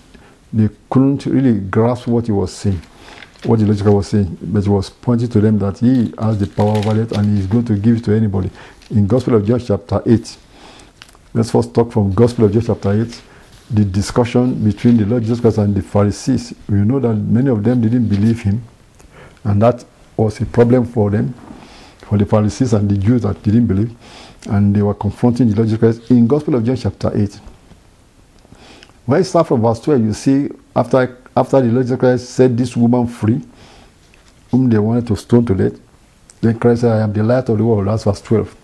they 0.53 0.69
couldn't 0.89 1.25
really 1.25 1.59
grasp 1.59 2.07
what 2.07 2.25
he 2.25 2.31
was 2.31 2.53
saying 2.53 2.81
what 3.45 3.59
the 3.59 3.65
logical 3.65 3.95
was 3.95 4.07
saying. 4.07 4.37
But 4.41 4.63
he 4.63 4.69
was 4.69 4.89
pointing 4.89 5.29
to 5.29 5.41
them 5.41 5.57
that 5.59 5.79
he 5.79 6.13
has 6.19 6.37
the 6.37 6.47
power 6.47 6.77
over 6.77 6.93
death 6.93 7.17
and 7.17 7.35
he 7.35 7.39
is 7.39 7.47
going 7.47 7.65
to 7.65 7.75
give 7.75 7.97
it 7.97 8.03
to 8.05 8.13
anybody 8.13 8.51
in 8.91 9.07
gospel 9.07 9.35
of 9.35 9.45
john 9.45 9.59
chapter 9.59 10.01
8 10.05 10.37
let's 11.33 11.51
first 11.51 11.73
talk 11.73 11.91
from 11.91 12.13
gospel 12.13 12.45
of 12.45 12.53
john 12.53 12.61
chapter 12.61 12.91
8 13.01 13.21
the 13.71 13.85
discussion 13.85 14.53
between 14.63 14.97
the 14.97 15.05
lord 15.05 15.23
jesus 15.23 15.39
christ 15.39 15.57
and 15.57 15.73
the 15.75 15.81
pharisees 15.81 16.53
we 16.69 16.77
know 16.79 16.99
that 16.99 17.15
many 17.15 17.49
of 17.49 17.63
them 17.63 17.81
didn't 17.81 18.07
believe 18.07 18.41
him 18.41 18.63
and 19.43 19.61
that 19.61 19.83
was 20.17 20.39
a 20.41 20.45
problem 20.45 20.85
for 20.85 21.09
them, 21.09 21.33
for 22.01 22.17
the 22.17 22.25
Pharisees 22.25 22.73
and 22.73 22.89
the 22.89 22.97
Jews 22.97 23.23
that 23.23 23.41
didn't 23.43 23.67
believe, 23.67 23.95
and 24.49 24.75
they 24.75 24.81
were 24.81 24.93
confronting 24.93 25.49
the 25.49 25.55
Lord 25.55 25.67
Jesus 25.69 25.79
Christ 25.79 26.11
in 26.11 26.27
Gospel 26.27 26.55
of 26.55 26.63
John 26.63 26.75
chapter 26.75 27.11
8. 27.13 27.39
When 29.05 29.19
you 29.19 29.23
start 29.23 29.47
from 29.47 29.61
verse 29.61 29.79
12, 29.79 30.01
you 30.01 30.13
see 30.13 30.49
after, 30.75 31.17
after 31.35 31.61
the 31.61 31.67
Lord 31.67 31.85
Jesus 31.85 31.99
Christ 31.99 32.29
set 32.29 32.55
this 32.55 32.75
woman 32.77 33.07
free, 33.07 33.41
whom 34.51 34.69
they 34.69 34.77
wanted 34.79 35.07
to 35.07 35.15
stone 35.15 35.45
to 35.45 35.55
death, 35.55 35.79
then 36.41 36.59
Christ 36.59 36.81
said, 36.81 36.91
I 36.91 37.03
am 37.03 37.13
the 37.13 37.23
light 37.23 37.49
of 37.49 37.57
the 37.57 37.63
world. 37.63 37.87
That's 37.87 38.03
verse 38.03 38.21
12. 38.21 38.55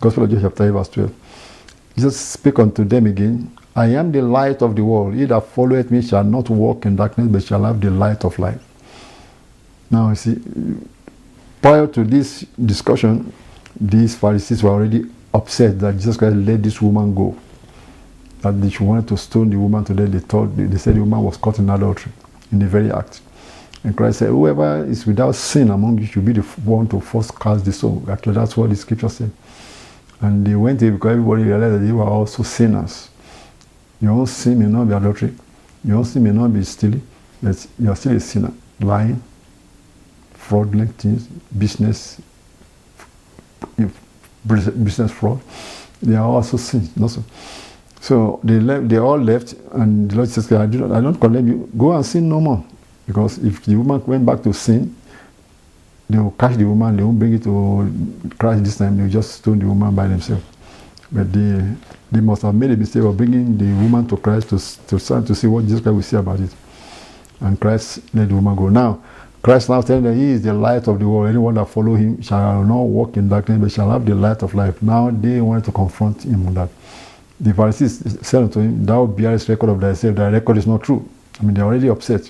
Gospel 0.00 0.24
of 0.24 0.30
John 0.30 0.40
chapter 0.42 0.68
8, 0.68 0.70
verse 0.70 0.88
12. 0.90 1.12
Jesus 1.96 2.20
spake 2.20 2.58
unto 2.60 2.84
them 2.84 3.06
again, 3.06 3.50
I 3.74 3.86
am 3.86 4.12
the 4.12 4.22
light 4.22 4.62
of 4.62 4.76
the 4.76 4.84
world. 4.84 5.14
He 5.14 5.24
that 5.24 5.44
followeth 5.46 5.90
me 5.90 6.02
shall 6.02 6.24
not 6.24 6.48
walk 6.50 6.86
in 6.86 6.96
darkness, 6.96 7.28
but 7.28 7.42
shall 7.42 7.64
have 7.64 7.80
the 7.80 7.90
light 7.90 8.24
of 8.24 8.38
life. 8.38 8.62
Now, 9.90 10.10
you 10.10 10.14
see, 10.14 10.36
prior 11.60 11.86
to 11.88 12.04
this 12.04 12.40
discussion, 12.64 13.32
these 13.80 14.16
Pharisees 14.16 14.62
were 14.62 14.70
already 14.70 15.04
upset 15.34 15.78
that 15.80 15.94
Jesus 15.94 16.16
Christ 16.16 16.36
let 16.36 16.62
this 16.62 16.80
woman 16.80 17.14
go. 17.14 17.36
That 18.42 18.70
she 18.70 18.82
wanted 18.82 19.08
to 19.08 19.16
stone 19.16 19.50
the 19.50 19.58
woman 19.58 19.84
to 19.84 19.94
death. 19.94 20.12
They 20.12 20.20
thought 20.20 20.56
they 20.56 20.78
said 20.78 20.94
the 20.94 21.00
woman 21.00 21.22
was 21.24 21.36
caught 21.36 21.58
in 21.58 21.70
adultery 21.70 22.12
in 22.52 22.60
the 22.60 22.66
very 22.66 22.92
act. 22.92 23.20
And 23.82 23.96
Christ 23.96 24.20
said, 24.20 24.28
Whoever 24.28 24.84
is 24.84 25.06
without 25.06 25.34
sin 25.34 25.70
among 25.70 25.98
you 25.98 26.06
should 26.06 26.24
be 26.24 26.32
the 26.32 26.42
one 26.42 26.88
to 26.88 27.00
first 27.00 27.38
cast 27.38 27.64
the 27.64 27.72
stone. 27.72 28.06
Actually, 28.08 28.34
that's 28.34 28.56
what 28.56 28.70
the 28.70 28.76
scripture 28.76 29.08
said. 29.08 29.30
And 30.20 30.46
they 30.46 30.54
went 30.54 30.80
there 30.80 30.90
because 30.90 31.12
everybody 31.12 31.44
realized 31.44 31.74
that 31.76 31.86
they 31.86 31.92
were 31.92 32.04
also 32.04 32.42
sinners. 32.42 33.08
Your 34.00 34.12
own 34.12 34.26
sin 34.26 34.58
may 34.58 34.66
not 34.66 34.88
be 34.88 34.94
adultery, 34.94 35.34
your 35.84 35.98
own 35.98 36.04
sin 36.04 36.22
may 36.24 36.30
not 36.30 36.52
be 36.52 36.62
stealing, 36.64 37.02
but 37.42 37.66
you 37.78 37.90
are 37.90 37.96
still 37.96 38.16
a 38.16 38.20
sinner, 38.20 38.52
lying, 38.80 39.22
fraudulent 40.34 40.94
things, 40.96 41.26
business, 41.26 42.20
business 44.46 45.12
fraud. 45.12 45.40
They 46.02 46.14
are 46.14 46.24
also 46.24 46.56
sins. 46.56 46.90
Also. 47.00 47.24
So 48.00 48.40
they 48.44 48.60
left, 48.60 48.88
they 48.88 48.98
all 48.98 49.18
left, 49.18 49.54
and 49.72 50.10
the 50.10 50.16
Lord 50.16 50.28
says, 50.28 50.50
I, 50.52 50.66
do 50.66 50.78
not, 50.78 50.92
I 50.92 51.00
don't 51.00 51.20
condemn 51.20 51.48
you. 51.48 51.68
Go 51.76 51.92
and 51.92 52.06
sin 52.06 52.28
no 52.28 52.40
more. 52.40 52.64
Because 53.06 53.38
if 53.38 53.64
the 53.64 53.74
woman 53.76 54.04
went 54.06 54.24
back 54.24 54.42
to 54.44 54.52
sin, 54.52 54.94
they 56.08 56.18
will 56.18 56.30
catch 56.32 56.56
the 56.56 56.64
woman, 56.64 56.96
they 56.96 57.02
won't 57.02 57.18
bring 57.18 57.34
it 57.34 57.42
to 57.44 58.30
Christ 58.38 58.64
this 58.64 58.78
time, 58.78 58.96
they 58.96 59.02
will 59.04 59.10
just 59.10 59.32
stone 59.32 59.58
the 59.58 59.66
woman 59.66 59.94
by 59.94 60.06
themselves. 60.08 60.44
But 61.10 61.32
they, 61.32 61.74
they 62.10 62.20
must 62.20 62.42
have 62.42 62.54
made 62.54 62.70
a 62.70 62.76
mistake 62.76 63.02
of 63.02 63.16
bringing 63.16 63.56
the 63.56 63.64
woman 63.82 64.06
to 64.08 64.16
Christ 64.16 64.50
to, 64.50 64.98
to, 64.98 65.22
to 65.22 65.34
see 65.34 65.46
what 65.46 65.64
Jesus 65.64 65.80
Christ 65.80 65.94
will 65.94 66.02
say 66.02 66.16
about 66.18 66.40
it. 66.40 66.50
And 67.40 67.58
Christ 67.60 68.00
let 68.14 68.28
the 68.28 68.34
woman 68.34 68.56
go. 68.56 68.68
Now, 68.68 69.02
Christ 69.42 69.68
now 69.68 69.80
telling 69.80 70.02
them 70.02 70.16
he 70.16 70.32
is 70.32 70.42
the 70.42 70.52
light 70.52 70.88
of 70.88 70.98
the 70.98 71.08
world. 71.08 71.28
Anyone 71.28 71.54
that 71.54 71.66
follow 71.68 71.94
him 71.94 72.20
shall 72.20 72.64
not 72.64 72.82
walk 72.82 73.16
in 73.16 73.28
darkness, 73.28 73.58
but 73.60 73.72
shall 73.72 73.90
have 73.90 74.04
the 74.04 74.14
light 74.14 74.42
of 74.42 74.54
life. 74.54 74.82
Now 74.82 75.10
they 75.10 75.40
wanted 75.40 75.64
to 75.64 75.72
confront 75.72 76.24
him 76.24 76.46
on 76.48 76.54
that. 76.54 76.68
The 77.40 77.54
Pharisees 77.54 78.26
said 78.26 78.52
to 78.52 78.60
him, 78.60 78.84
Thou 78.84 79.06
bearest 79.06 79.48
record 79.48 79.70
of 79.70 79.80
thyself, 79.80 80.16
thy 80.16 80.28
record 80.30 80.56
is 80.58 80.66
not 80.66 80.82
true. 80.82 81.08
I 81.40 81.44
mean, 81.44 81.54
they're 81.54 81.64
already 81.64 81.88
upset. 81.88 82.28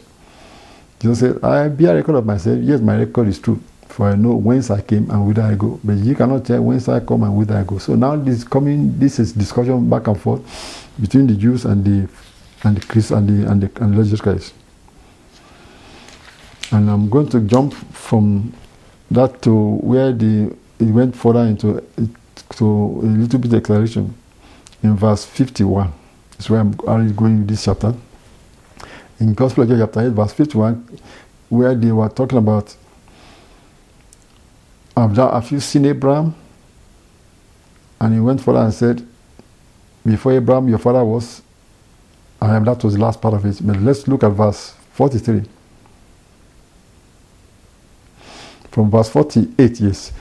Jesus 1.01 1.21
said, 1.21 1.45
I 1.45 1.69
bear 1.69 1.95
record 1.95 2.17
of 2.17 2.27
myself, 2.27 2.59
yes, 2.63 2.81
my 2.81 2.97
record 2.97 3.29
is 3.29 3.39
true. 3.39 3.61
for 3.99 4.11
I 4.11 4.15
know 4.15 4.35
whence 4.37 4.71
I 4.71 4.81
came 4.81 5.11
and 5.11 5.27
whither 5.27 5.43
I 5.43 5.57
go. 5.57 5.81
But 5.83 5.97
you 5.99 6.15
cannot 6.15 6.45
tell 6.45 6.63
whence 6.63 6.89
I 6.89 7.01
come 7.01 7.25
and 7.25 7.35
whither 7.35 7.57
I 7.57 7.65
go. 7.65 7.79
So 7.79 7.97
now 7.97 8.15
this 8.15 8.45
coming, 8.45 8.97
this 8.97 9.19
is 9.19 9.33
discussion 9.33 9.91
back 9.91 10.07
and 10.07 10.21
forth 10.21 10.89
between 11.01 11.27
the 11.27 11.35
Jews 11.35 11.65
and 11.65 11.85
the 11.85 12.09
and 12.63 12.77
the 12.77 12.87
Christ 12.87 13.11
and 13.11 13.29
the 13.29 13.51
and 13.51 13.61
the 13.61 13.83
and 13.83 13.95
Jesus 13.95 14.21
Christ. 14.21 14.55
And 16.71 16.89
I'm 16.89 17.09
going 17.09 17.29
to 17.31 17.41
jump 17.41 17.75
from 17.75 18.53
that 19.11 19.43
to 19.43 19.53
where 19.79 20.13
the 20.13 20.55
it 20.79 20.93
went 20.93 21.17
further 21.17 21.41
into 21.41 21.83
to 22.51 22.67
a 22.67 23.11
little 23.19 23.41
bit 23.41 23.53
of 23.53 23.61
declaration 23.61 24.15
in 24.85 24.95
verse 24.97 25.25
51. 25.25 25.93
Is 26.39 26.49
where 26.49 26.61
I'm 26.61 26.79
already 26.81 27.11
going 27.13 27.41
with 27.41 27.49
this 27.49 27.65
chapter. 27.65 27.95
In 29.21 29.35
Gospel 29.35 29.65
of 29.65 29.71
John 29.71 29.79
chapter 29.79 30.01
8, 30.07 30.09
verse 30.13 30.33
51, 30.33 30.99
where 31.49 31.75
they 31.75 31.93
were 31.93 32.09
talking 32.09 32.39
about 32.39 32.77
have, 34.99 35.51
you 35.53 35.61
seen 35.61 35.87
Abraham? 35.87 36.35
And 38.01 38.15
he 38.15 38.21
went 38.21 38.41
further 38.41 38.61
and 38.61 38.75
said, 38.75 39.07
Before 40.05 40.33
Abraham, 40.33 40.69
your 40.69 40.79
father 40.79 41.05
was, 41.05 41.43
am. 42.57 42.65
That 42.65 42.83
was 42.83 42.95
the 42.95 43.01
last 43.01 43.21
part 43.21 43.35
of 43.35 43.45
it. 43.45 43.59
But 43.65 43.77
let's 43.81 44.09
look 44.09 44.25
at 44.25 44.31
verse 44.31 44.75
43. 44.93 45.43
From 48.71 48.91
verse 48.91 49.09
48, 49.09 49.81
yes. 49.81 50.13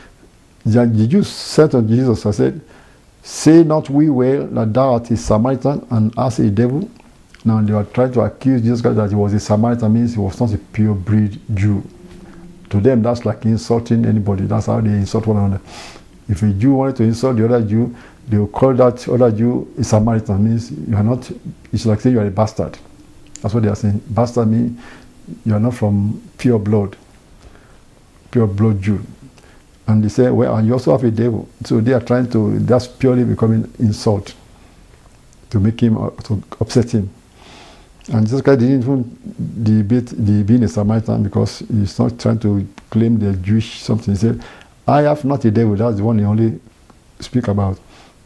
The 0.66 1.08
Jews 1.08 1.28
said 1.28 1.72
to 1.72 1.82
Jesus, 1.82 2.26
I 2.26 2.32
said, 2.32 2.62
Say 3.24 3.64
not 3.64 3.90
we 3.90 4.10
well 4.10 4.48
that 4.48 4.74
thou 4.74 4.94
art 4.94 5.10
a 5.12 5.18
Samaritan 5.18 5.86
and 5.90 6.14
as 6.18 6.40
a 6.40 6.50
devil? 6.50 6.90
Now 7.46 7.62
they 7.62 7.74
were 7.74 7.84
trying 7.86 8.12
to 8.14 8.22
accuse 8.22 8.62
Jesus 8.62 8.82
Christ 8.82 8.98
that 8.98 9.10
he 9.10 9.16
was 9.16 9.34
a 9.34 9.40
Samaritan, 9.40 9.94
means 9.94 10.14
he 10.14 10.20
was 10.20 10.40
not 10.40 10.54
a 10.54 10.58
pure 10.58 10.94
breed 10.94 11.40
Jew. 11.54 11.84
To 12.70 12.82
them, 12.82 13.02
that's 13.02 13.26
like 13.26 13.46
insulting 13.46 14.06
anybody. 14.06 14.44
That's 14.46 14.66
how 14.66 14.82
they 14.82 14.90
insult 14.90 15.28
one 15.28 15.38
another. 15.38 15.62
If 16.28 16.44
a 16.44 16.50
Jew 16.52 16.74
wanted 16.74 16.98
to 16.98 17.04
insult 17.04 17.38
the 17.38 17.46
other 17.46 17.62
Jew, 17.66 17.96
they 18.28 18.38
will 18.38 18.48
call 18.48 18.74
that 18.74 19.08
other 19.08 19.32
Jew 19.32 19.74
a 19.78 19.84
Samaritan. 19.84 20.44
Means 20.44 20.72
you 20.72 20.96
are 20.96 21.04
not. 21.04 21.32
It's 21.72 21.86
like 21.86 22.02
saying 22.02 22.16
you 22.16 22.22
are 22.22 22.28
a 22.28 22.32
bastard. 22.32 22.78
That's 23.42 23.54
what 23.54 23.64
they 23.64 23.70
are 23.70 23.76
saying. 23.76 24.02
Bastard 24.10 24.50
means 24.50 24.80
you 25.46 25.54
are 25.54 25.60
not 25.60 25.76
from 25.76 26.22
pure 26.38 26.60
blood, 26.60 26.98
pure 28.32 28.48
blood 28.48 28.82
Jew. 28.82 29.00
And 29.88 30.04
they 30.04 30.10
say, 30.10 30.30
well, 30.30 30.58
and 30.58 30.68
you 30.68 30.74
also 30.74 30.92
have 30.92 31.06
a 31.06 31.12
devil. 31.12 31.48
So 31.64 31.80
they 31.80 31.94
are 31.94 32.02
trying 32.02 32.30
to. 32.32 32.60
That's 32.60 32.88
purely 32.88 33.24
becoming 33.24 33.72
insult 33.80 34.34
to 35.52 35.60
make 35.62 35.80
him 35.80 35.98
uh, 35.98 36.10
to 36.10 36.44
upset 36.60 36.92
him. 36.92 37.10
And 38.14 38.26
Jesus 38.26 38.42
Christ 38.42 38.62
didn't 38.62 38.84
even 38.84 39.64
debate 39.64 40.08
the 40.08 40.44
being 40.44 40.64
a 40.64 40.68
Samaritan 40.68 41.24
because 41.24 41.60
he's 41.60 42.00
not 42.00 42.18
trying 42.18 42.40
to 42.40 42.66
claim 42.90 43.20
the 43.20 43.34
Jewish 43.38 43.80
something. 43.80 44.14
He 44.14 44.20
said, 44.20 44.44
I 44.88 45.02
have 45.02 45.26
not 45.26 45.44
a 45.44 45.52
devil. 45.52 45.76
That's 45.76 45.98
the 45.98 46.04
one 46.04 46.18
he 46.20 46.24
only 46.26 46.60
speak 47.20 47.50
about. 47.50 47.78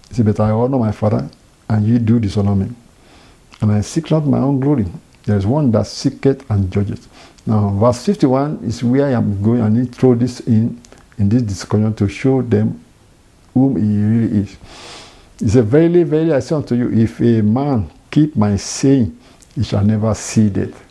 He 0.10 0.16
said, 0.16 0.26
But 0.26 0.40
I 0.40 0.52
honor 0.52 0.78
my 0.78 0.92
Father, 0.92 1.28
and 1.68 1.88
you 1.88 1.98
do 1.98 2.20
dishonor 2.20 2.56
me. 2.56 2.70
And 3.62 3.72
I 3.72 3.82
seek 3.82 4.12
not 4.12 4.26
my 4.26 4.38
own 4.40 4.60
glory. 4.60 4.86
There 5.26 5.38
is 5.38 5.46
one 5.46 5.72
that 5.72 5.88
seeketh 5.88 6.50
and 6.50 6.72
judgeth. 6.72 7.08
Now, 7.46 7.70
verse 7.70 8.06
51 8.06 8.60
is 8.64 8.84
where 8.84 9.08
I 9.08 9.12
am 9.12 9.42
going 9.42 9.62
and 9.62 9.78
he 9.78 9.86
throw 9.86 10.14
this 10.14 10.42
in, 10.42 10.80
in 11.18 11.30
this 11.30 11.42
discussion 11.42 11.94
to 11.96 12.08
show 12.08 12.42
them 12.42 12.84
whom 13.54 13.78
he 13.78 14.04
really 14.04 14.44
is. 14.44 14.58
He 15.40 15.50
said, 15.50 15.66
Verily, 15.66 16.04
verily, 16.04 16.34
I 16.34 16.40
say 16.40 16.56
unto 16.56 16.76
you, 16.76 16.92
if 16.92 17.20
a 17.20 17.42
man 17.42 17.90
keep 18.12 18.36
my 18.36 18.56
saying, 18.58 19.18
he 19.56 19.64
shall 19.64 19.84
never 19.84 20.14
see 20.14 20.50
death. 20.50 20.84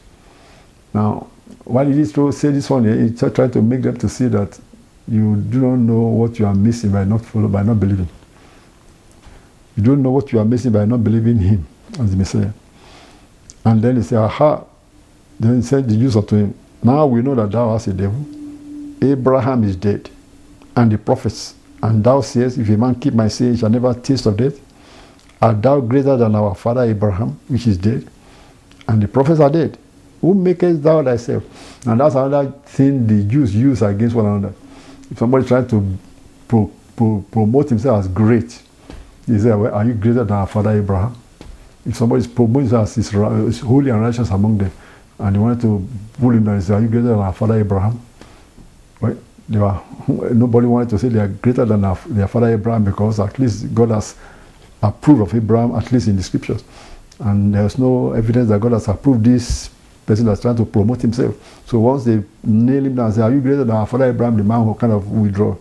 Now, 0.93 1.29
why 1.64 1.85
did 1.85 1.95
he 1.97 2.05
say 2.05 2.50
this 2.50 2.69
one? 2.69 2.85
He's 2.85 3.19
trying 3.21 3.50
to 3.52 3.62
make 3.62 3.83
them 3.83 3.97
to 3.99 4.09
see 4.09 4.26
that 4.29 4.59
you 5.09 5.37
do 5.37 5.61
not 5.61 5.76
know 5.76 6.00
what 6.00 6.38
you 6.38 6.47
are 6.47 6.55
missing 6.55 6.93
by 6.93 7.05
not 7.05 7.25
follow, 7.25 7.49
by 7.49 7.62
not 7.62 7.81
believing. 7.81 8.09
You 9.76 9.83
don't 9.83 10.02
know 10.02 10.11
what 10.11 10.33
you 10.33 10.38
are 10.38 10.45
missing 10.45 10.73
by 10.73 10.85
not 10.85 11.02
believing 11.02 11.38
him 11.38 11.67
as 11.99 12.11
the 12.11 12.17
Messiah. 12.17 12.50
And 13.64 13.83
then 13.83 13.97
he 13.97 14.02
said, 14.02 14.19
Aha. 14.19 14.64
Then 15.38 15.57
he 15.57 15.62
said 15.62 15.88
the 15.88 15.97
Jews 15.97 16.17
unto 16.17 16.37
him, 16.37 16.55
Now 16.83 17.07
we 17.07 17.23
know 17.23 17.35
that 17.35 17.50
thou 17.50 17.71
art 17.71 17.87
a 17.87 17.93
devil. 17.93 18.25
Abraham 19.02 19.64
is 19.64 19.76
dead, 19.76 20.11
and 20.76 20.93
the 20.93 20.99
prophets. 20.99 21.55
And 21.83 22.05
thou 22.05 22.21
sayest, 22.21 22.59
If 22.59 22.69
a 22.69 22.76
man 22.76 22.95
keep 22.95 23.14
my 23.14 23.29
saying, 23.29 23.52
he 23.55 23.59
shall 23.59 23.71
never 23.71 23.95
taste 23.95 24.26
of 24.26 24.37
death. 24.37 24.61
Art 25.40 25.62
thou 25.62 25.81
greater 25.81 26.17
than 26.17 26.35
our 26.35 26.55
father 26.55 26.83
Abraham, 26.83 27.38
which 27.49 27.67
is 27.67 27.79
dead? 27.79 28.07
And 28.90 29.00
the 29.00 29.06
prophets 29.06 29.38
are 29.40 29.49
dead. 29.50 29.78
Who 30.20 30.35
makest 30.35 30.82
thou 30.82 31.02
thyself? 31.02 31.44
And 31.87 32.00
that's 32.00 32.16
another 32.16 32.50
thing 32.66 33.06
the 33.06 33.23
Jews 33.23 33.54
use 33.54 33.82
against 33.82 34.16
one 34.16 34.26
another. 34.26 34.52
If 35.11 35.18
somebody 35.18 35.47
tries 35.47 35.68
to 35.70 35.97
pro, 36.49 36.70
pro, 36.97 37.25
promote 37.30 37.68
himself 37.68 38.00
as 38.00 38.09
great, 38.09 38.50
he 39.26 39.38
says, 39.38 39.44
well, 39.44 39.73
Are 39.73 39.85
you 39.85 39.94
greater 39.94 40.25
than 40.25 40.32
our 40.37 40.47
father 40.47 40.73
Abraham? 40.73 41.16
If 41.87 41.97
somebody 41.97 42.26
promotes 42.26 42.70
himself 42.70 42.99
as 43.49 43.61
holy 43.61 43.90
and 43.90 44.00
righteous 44.02 44.28
among 44.30 44.59
them, 44.59 44.73
and 45.20 45.37
they 45.37 45.38
wanted 45.38 45.61
to 45.62 45.87
pull 46.14 46.30
him 46.30 46.44
down 46.44 46.54
and 46.54 46.62
say, 46.62 46.75
Are 46.75 46.80
you 46.82 46.88
greater 46.88 47.09
than 47.09 47.18
our 47.18 47.32
father 47.32 47.61
Abraham? 47.61 48.00
Right? 49.00 49.16
They 49.49 49.59
were, 49.59 49.80
nobody 50.35 50.66
wanted 50.66 50.90
to 50.90 50.99
say 50.99 51.09
they 51.09 51.20
are 51.20 51.28
greater 51.28 51.64
than 51.64 51.85
our, 51.85 51.99
their 52.06 52.26
father 52.26 52.49
Abraham 52.52 52.82
because 52.85 53.20
at 53.20 53.38
least 53.38 53.73
God 53.73 53.90
has 53.90 54.16
approved 54.82 55.23
of 55.23 55.35
Abraham, 55.35 55.76
at 55.76 55.92
least 55.92 56.09
in 56.09 56.16
the 56.16 56.23
scriptures. 56.25 56.64
And 57.21 57.55
there's 57.55 57.79
no 57.79 58.12
evidence 58.12 58.49
that 58.49 58.61
God 58.61 58.73
has 58.73 58.89
approved 58.89 59.25
this 59.25 59.71
person 60.07 60.27
that's 60.27 60.41
trying 60.41 60.57
to 60.57 60.65
promote 60.65 61.03
himself. 61.03 61.37
So 61.67 61.79
once 61.79 62.05
they 62.05 62.23
nail 62.43 62.85
him 62.87 62.95
down 62.97 63.07
and 63.07 63.15
say, 63.15 63.23
Are 63.23 63.31
you 63.31 63.41
greater 63.41 63.65
than 63.65 63.77
our 63.77 63.87
father 63.87 64.07
Abraham, 64.07 64.37
the 64.37 64.45
man 64.45 64.65
who 64.65 64.75
kind 64.75 64.93
of 64.93 65.11
withdraw? 65.11 65.57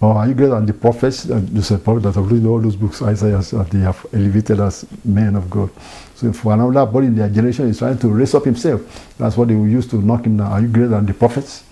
Or 0.00 0.16
are 0.16 0.28
you 0.28 0.34
greater 0.34 0.54
than 0.54 0.66
the 0.66 0.74
prophets, 0.74 1.30
uh, 1.30 1.40
the 1.42 1.78
prophet 1.78 2.02
that 2.02 2.14
have 2.16 2.30
written 2.30 2.46
all 2.46 2.60
those 2.60 2.76
books, 2.76 3.00
Isaiah, 3.00 3.38
that 3.38 3.70
they 3.70 3.78
have 3.78 4.04
elevated 4.12 4.60
as 4.60 4.84
men 5.04 5.34
of 5.34 5.48
God? 5.48 5.70
So 6.14 6.30
for 6.32 6.52
another 6.52 6.84
body 6.84 7.06
in 7.06 7.16
their 7.16 7.30
generation 7.30 7.68
is 7.68 7.78
trying 7.78 7.98
to 7.98 8.08
raise 8.08 8.34
up 8.34 8.44
himself. 8.44 9.16
That's 9.16 9.36
what 9.36 9.48
they 9.48 9.54
will 9.54 9.66
use 9.68 9.86
to 9.88 9.96
knock 9.96 10.26
him 10.26 10.36
down. 10.36 10.52
Are 10.52 10.60
you 10.60 10.68
greater 10.68 10.88
than 10.88 11.06
the 11.06 11.14
prophets? 11.14 11.64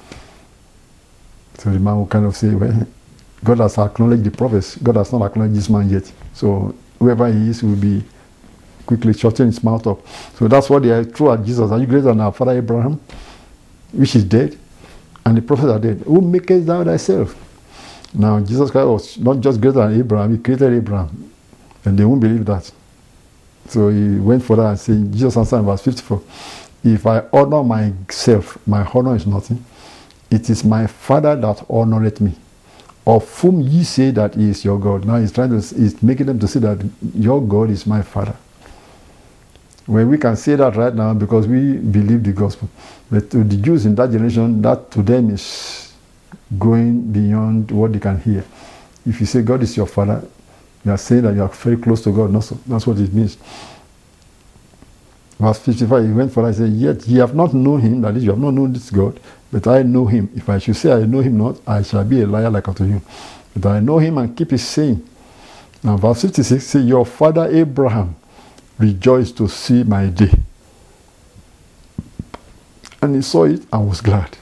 So 1.58 1.70
the 1.70 1.78
man 1.78 1.96
will 1.96 2.06
kind 2.06 2.24
of 2.24 2.34
say, 2.34 2.54
Well, 2.54 2.86
God 3.44 3.58
has 3.58 3.76
acknowledged 3.76 4.24
the 4.24 4.30
prophets. 4.30 4.76
God 4.76 4.96
has 4.96 5.12
not 5.12 5.26
acknowledged 5.26 5.56
this 5.56 5.68
man 5.68 5.90
yet. 5.90 6.10
So 6.32 6.74
whoever 6.98 7.30
he 7.30 7.50
is 7.50 7.62
will 7.62 7.76
be 7.76 8.02
quickly 8.96 9.12
shutting 9.18 9.46
his 9.46 9.62
mouth 9.64 9.86
up. 9.86 10.06
So 10.36 10.48
that's 10.48 10.68
what 10.68 10.82
they 10.82 11.04
threw 11.04 11.32
at 11.32 11.44
Jesus. 11.44 11.70
Are 11.70 11.78
you 11.78 11.86
greater 11.86 12.06
than 12.06 12.20
our 12.20 12.32
father 12.32 12.52
Abraham, 12.52 13.00
which 13.92 14.14
is 14.16 14.24
dead? 14.24 14.58
And 15.24 15.36
the 15.36 15.42
prophets 15.42 15.68
are 15.68 15.78
dead. 15.78 15.98
Who 16.00 16.20
makest 16.20 16.66
thou 16.66 16.84
thyself? 16.84 17.36
Now, 18.14 18.40
Jesus 18.40 18.70
Christ 18.70 18.88
was 18.88 19.18
not 19.18 19.40
just 19.40 19.60
greater 19.60 19.78
than 19.78 19.98
Abraham, 19.98 20.36
he 20.36 20.42
created 20.42 20.72
Abraham. 20.74 21.30
And 21.84 21.98
they 21.98 22.04
won't 22.04 22.20
believe 22.20 22.44
that. 22.46 22.70
So 23.68 23.88
he 23.88 24.16
went 24.16 24.42
for 24.44 24.56
that 24.56 24.66
and 24.66 24.78
said, 24.78 25.12
Jesus 25.12 25.36
answered 25.36 25.58
in 25.60 25.64
verse 25.64 25.80
54, 25.82 26.22
If 26.84 27.06
I 27.06 27.24
honor 27.32 27.62
myself, 27.62 28.58
my 28.66 28.84
honor 28.92 29.16
is 29.16 29.26
nothing. 29.26 29.64
It 30.30 30.50
is 30.50 30.64
my 30.64 30.86
Father 30.86 31.36
that 31.36 31.58
honoreth 31.68 32.20
me, 32.20 32.34
of 33.06 33.28
whom 33.40 33.60
ye 33.60 33.84
say 33.84 34.10
that 34.12 34.34
he 34.34 34.50
is 34.50 34.64
your 34.64 34.78
God. 34.78 35.04
Now 35.04 35.16
he's 35.16 35.32
trying 35.32 35.50
to, 35.50 35.56
he's 35.56 36.02
making 36.02 36.26
them 36.26 36.38
to 36.40 36.48
say 36.48 36.60
that 36.60 36.84
your 37.14 37.40
God 37.42 37.70
is 37.70 37.86
my 37.86 38.02
Father. 38.02 38.36
Well, 39.86 40.06
we 40.06 40.18
can 40.18 40.36
say 40.36 40.54
that 40.56 40.76
right 40.76 40.94
now 40.94 41.12
because 41.14 41.46
we 41.46 41.74
believe 41.74 42.22
the 42.22 42.32
gospel. 42.32 42.68
But 43.10 43.30
to 43.30 43.42
the 43.42 43.56
Jews 43.56 43.84
in 43.84 43.94
that 43.96 44.10
generation, 44.10 44.62
that 44.62 44.90
to 44.92 45.02
them 45.02 45.30
is 45.30 45.92
going 46.58 47.12
beyond 47.12 47.70
what 47.70 47.92
they 47.92 47.98
can 47.98 48.20
hear. 48.20 48.44
If 49.06 49.20
you 49.20 49.26
say 49.26 49.42
God 49.42 49.62
is 49.62 49.76
your 49.76 49.86
father, 49.86 50.22
you 50.84 50.92
are 50.92 50.98
saying 50.98 51.22
that 51.22 51.34
you 51.34 51.42
are 51.42 51.48
very 51.48 51.76
close 51.76 52.02
to 52.02 52.12
God. 52.12 52.32
That's, 52.32 52.86
what 52.86 52.98
it 52.98 53.12
means. 53.12 53.36
Verse 55.38 55.58
55, 55.58 56.04
he 56.06 56.12
went 56.12 56.32
for 56.32 56.46
I 56.46 56.52
said, 56.52 56.70
Yet 56.72 57.06
ye 57.06 57.18
have 57.18 57.34
not 57.34 57.52
known 57.52 57.80
him, 57.80 58.00
that 58.02 58.16
is, 58.16 58.24
you 58.24 58.30
have 58.30 58.38
not 58.38 58.54
known 58.54 58.72
this 58.72 58.90
God, 58.90 59.18
but 59.50 59.66
I 59.66 59.82
know 59.82 60.06
him. 60.06 60.30
If 60.36 60.48
I 60.48 60.58
should 60.58 60.76
say 60.76 60.92
I 60.92 61.04
know 61.04 61.20
him 61.20 61.38
not, 61.38 61.60
I 61.66 61.82
shall 61.82 62.04
be 62.04 62.22
a 62.22 62.26
liar 62.26 62.50
like 62.50 62.68
unto 62.68 62.84
you. 62.84 63.02
But 63.56 63.66
I 63.68 63.80
know 63.80 63.98
him 63.98 64.18
and 64.18 64.36
keep 64.36 64.52
his 64.52 64.66
saying. 64.66 65.06
Now, 65.82 65.96
verse 65.96 66.22
56 66.22 66.64
say, 66.64 66.80
Your 66.80 67.04
father 67.04 67.48
Abraham 67.50 68.14
rejoiced 68.82 69.36
to 69.38 69.48
see 69.48 69.84
my 69.84 70.06
day. 70.06 70.32
And 73.00 73.16
he 73.16 73.22
saw 73.22 73.44
it 73.44 73.62
and 73.72 73.88
was 73.88 74.00
glad. 74.00 74.36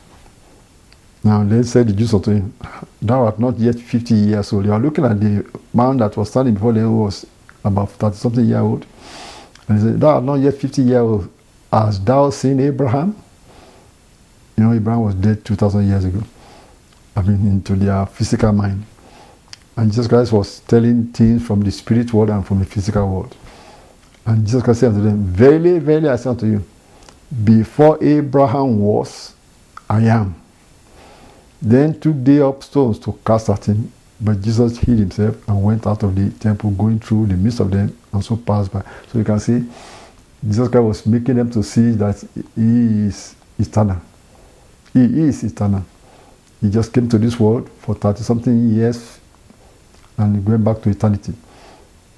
Now 1.23 1.45
they 1.45 1.63
said 1.63 1.89
the 1.89 1.93
Jews 1.93 2.15
unto 2.15 2.31
him, 2.31 2.53
Thou 3.01 3.25
art 3.25 3.39
not 3.39 3.59
yet 3.59 3.77
fifty 3.77 4.15
years 4.15 4.53
old. 4.53 4.65
You 4.65 4.73
are 4.73 4.81
looking 4.81 5.05
at 5.05 5.21
the 5.21 5.47
man 5.73 5.99
that 5.99 6.17
was 6.17 6.31
standing 6.31 6.55
before 6.55 6.73
them 6.73 6.99
was 6.99 7.27
about 7.65 7.91
thirty 7.91 8.17
something 8.17 8.45
year 8.45 8.61
old. 8.61 8.87
And 9.69 9.79
he 9.79 9.85
said, 9.85 10.01
Thou 10.01 10.09
art 10.09 10.25
not 10.25 10.37
yet 10.37 10.55
fifty 10.55 10.83
years 10.83 11.01
old. 11.01 11.29
Hast 11.73 12.05
thou 12.05 12.31
seen 12.31 12.59
Abraham? 12.61 13.17
You 14.57 14.65
know, 14.65 14.73
Abraham 14.73 15.03
was 15.03 15.15
dead 15.15 15.45
two 15.45 15.57
thousand 15.57 15.87
years 15.89 16.05
ago. 16.05 16.23
I 17.17 17.23
mean 17.23 17.47
into 17.47 17.75
their 17.77 18.07
physical 18.07 18.53
mind. 18.53 18.85
And 19.77 19.91
Jesus 19.91 20.07
Christ 20.07 20.33
was 20.33 20.61
telling 20.61 21.09
things 21.13 21.47
from 21.47 21.63
the 21.63 21.71
spirit 21.71 22.13
world 22.13 22.31
and 22.31 22.47
from 22.47 22.59
the 22.59 22.67
physical 22.67 23.09
world. 23.09 23.37
And 24.27 24.45
Jesus 24.47 24.63
Christ 24.63 24.81
said 24.81 24.93
unto 24.93 25.03
them, 25.03 25.25
Verily, 25.25 25.79
verily, 25.79 26.09
I 26.09 26.17
say 26.17 26.31
unto 26.31 26.47
you, 26.47 26.65
before 27.45 28.03
Abraham 28.03 28.79
was, 28.81 29.35
I 29.89 30.03
am. 30.03 30.35
Then 31.61 31.99
took 31.99 32.23
they 32.25 32.41
up 32.41 32.63
stones 32.63 32.99
to 33.01 33.19
cast 33.25 33.51
at 33.51 33.67
him. 33.67 33.93
But 34.21 34.43
Jesus 34.43 34.79
hid 34.79 34.99
himself 34.99 35.49
and 35.49 35.63
went 35.65 35.87
out 35.87 36.03
of 36.03 36.15
the 36.15 36.31
temple, 36.39 36.71
going 36.73 36.99
through 37.01 37.27
the 37.27 37.35
midst 37.35 37.61
of 37.61 37.71
them, 37.71 37.97
and 38.13 38.25
so 38.25 38.37
passed 38.37 38.71
by. 38.71 38.83
So 39.11 39.19
you 39.19 39.25
can 39.25 39.41
see, 39.41 39.65
Jesus 40.47 40.69
Christ 40.69 40.85
was 40.85 41.07
making 41.07 41.37
them 41.37 41.51
to 41.51 41.63
see 41.63 41.93
that 41.93 42.23
He 42.55 43.07
is 43.07 43.35
eternal. 43.59 43.97
He 44.93 45.01
is 45.05 45.43
eternal. 45.43 45.85
He 46.61 46.69
just 46.71 46.93
came 46.93 47.09
to 47.09 47.19
this 47.19 47.41
world 47.41 47.71
for 47.79 47.95
30 47.95 48.23
something 48.23 48.69
years 48.71 49.19
and 50.19 50.45
went 50.47 50.65
back 50.65 50.83
to 50.83 50.91
eternity. 50.91 51.33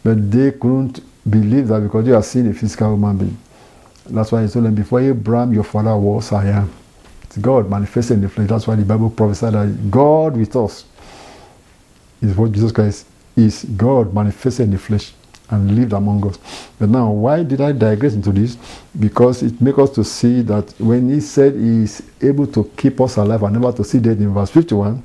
But 0.03 0.31
they 0.31 0.51
couldn't 0.53 1.01
believe 1.29 1.69
that 1.69 1.81
because 1.81 2.07
you 2.07 2.15
are 2.15 2.23
seeing 2.23 2.49
a 2.49 2.55
physical 2.55 2.95
human 2.95 3.17
being. 3.19 3.39
That's 4.07 4.33
why 4.33 4.43
he 4.43 4.49
told 4.49 4.67
them, 4.67 4.75
Before 4.75 5.01
Abraham, 5.01 5.53
your 5.53 5.65
father 5.65 5.97
was, 5.97 6.33
I 6.33 6.47
am. 6.49 6.73
It's 7.25 7.37
God 7.39 7.71
manifested 7.71 8.17
in 8.17 8.23
the 8.23 8.29
flesh. 8.29 8.49
That's 8.49 8.67
why 8.67 8.77
the 8.77 8.85
Bible 8.85 9.11
prophesied 9.11 9.55
that 9.55 9.91
God 9.91 10.37
with 10.37 10.55
us 10.57 10.85
is 12.21 12.37
what 12.37 12.53
Jesus 12.53 12.73
Christ 12.73 13.07
is. 13.37 13.65
God 13.65 14.13
manifested 14.13 14.65
in 14.65 14.73
the 14.73 14.79
flesh 14.79 15.13
and 15.51 15.75
lived 15.77 15.93
among 15.93 16.27
us. 16.29 16.39
But 16.79 16.89
now, 16.89 17.11
why 17.11 17.43
did 17.43 17.61
I 17.61 17.73
digress 17.73 18.15
into 18.15 18.33
this? 18.33 18.57
Because 18.99 19.43
it 19.43 19.61
makes 19.61 19.79
us 19.79 19.91
to 19.91 20.05
see 20.05 20.43
that 20.43 20.73
when 20.81 21.11
he 21.11 21.21
said 21.21 21.55
he 21.55 21.85
is 21.85 22.03
able 22.21 22.47
to 22.49 22.65
keep 22.77 23.01
us 23.01 23.17
alive 23.17 23.43
and 23.43 23.55
never 23.61 23.73
to 23.77 23.85
see 23.85 23.99
death 24.01 24.19
in 24.19 24.33
verse 24.33 24.51
51, 24.51 25.03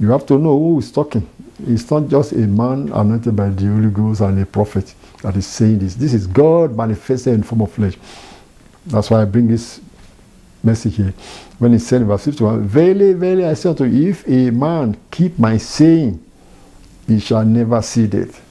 you 0.00 0.10
have 0.10 0.26
to 0.26 0.38
know 0.38 0.58
who 0.58 0.78
is 0.78 0.92
talking. 0.92 1.28
It's 1.66 1.90
not 1.90 2.08
just 2.08 2.32
a 2.32 2.38
man 2.46 2.90
anointed 2.92 3.34
by 3.34 3.48
the 3.50 3.66
Holy 3.66 3.90
Ghost 3.90 4.20
and 4.20 4.40
a 4.40 4.46
prophet 4.46 4.94
that 5.22 5.36
is 5.36 5.46
saying 5.46 5.80
this. 5.80 5.94
This 5.94 6.14
is 6.14 6.26
God 6.26 6.76
manifested 6.76 7.34
in 7.34 7.42
form 7.42 7.62
of 7.62 7.72
flesh. 7.72 7.96
That's 8.86 9.10
why 9.10 9.22
I 9.22 9.24
bring 9.24 9.48
this 9.48 9.80
message 10.62 10.96
here. 10.96 11.12
When 11.58 11.72
he 11.72 11.78
said 11.78 12.02
in 12.02 12.08
verse 12.08 12.24
51, 12.24 12.62
Verily, 12.66 13.12
verily, 13.14 13.44
I 13.44 13.54
say 13.54 13.70
unto 13.70 13.84
you, 13.84 14.10
if 14.10 14.26
a 14.28 14.50
man 14.50 14.96
keep 15.10 15.38
my 15.38 15.56
saying, 15.56 16.24
he 17.06 17.18
shall 17.20 17.44
never 17.44 17.80
see 17.82 18.06
death. 18.06 18.44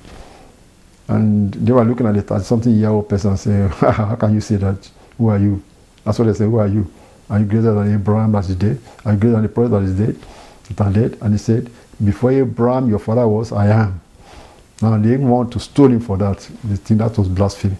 And 1.07 1.53
they 1.53 1.71
were 1.71 1.85
looking 1.85 2.05
at 2.05 2.17
it 2.17 2.29
as 2.31 2.47
something 2.47 2.75
Yahweh 2.75 3.03
person 3.03 3.37
saying, 3.37 3.69
How 3.69 4.15
can 4.15 4.33
you 4.33 4.41
say 4.41 4.57
that? 4.57 4.89
Who 5.17 5.29
are 5.29 5.37
you? 5.37 5.63
That's 6.03 6.19
what 6.19 6.25
they 6.25 6.33
say, 6.33 6.45
Who 6.45 6.57
are 6.57 6.67
you? 6.67 6.91
Are 7.29 7.39
you 7.39 7.45
greater 7.45 7.73
than 7.73 7.93
Abraham 7.93 8.31
that 8.33 8.49
is 8.49 8.55
dead? 8.55 8.79
Are 9.05 9.13
you 9.13 9.19
greater 9.19 9.35
than 9.35 9.43
the 9.43 9.49
prophet 9.49 9.69
that 9.69 9.83
is 9.83 9.97
dead? 9.97 10.17
That 10.75 10.93
dead? 10.93 11.17
And 11.21 11.33
he 11.33 11.37
said, 11.37 11.69
Before 12.03 12.31
Abraham, 12.31 12.89
your 12.89 12.99
father 12.99 13.27
was, 13.27 13.51
I 13.51 13.67
am. 13.67 14.01
Now 14.81 14.97
they 14.97 15.17
want 15.17 15.51
to 15.53 15.59
stone 15.59 15.93
him 15.93 15.99
for 15.99 16.17
that. 16.17 16.39
They 16.63 16.75
think 16.75 16.99
that 16.99 17.17
was 17.17 17.27
blasphemy. 17.27 17.77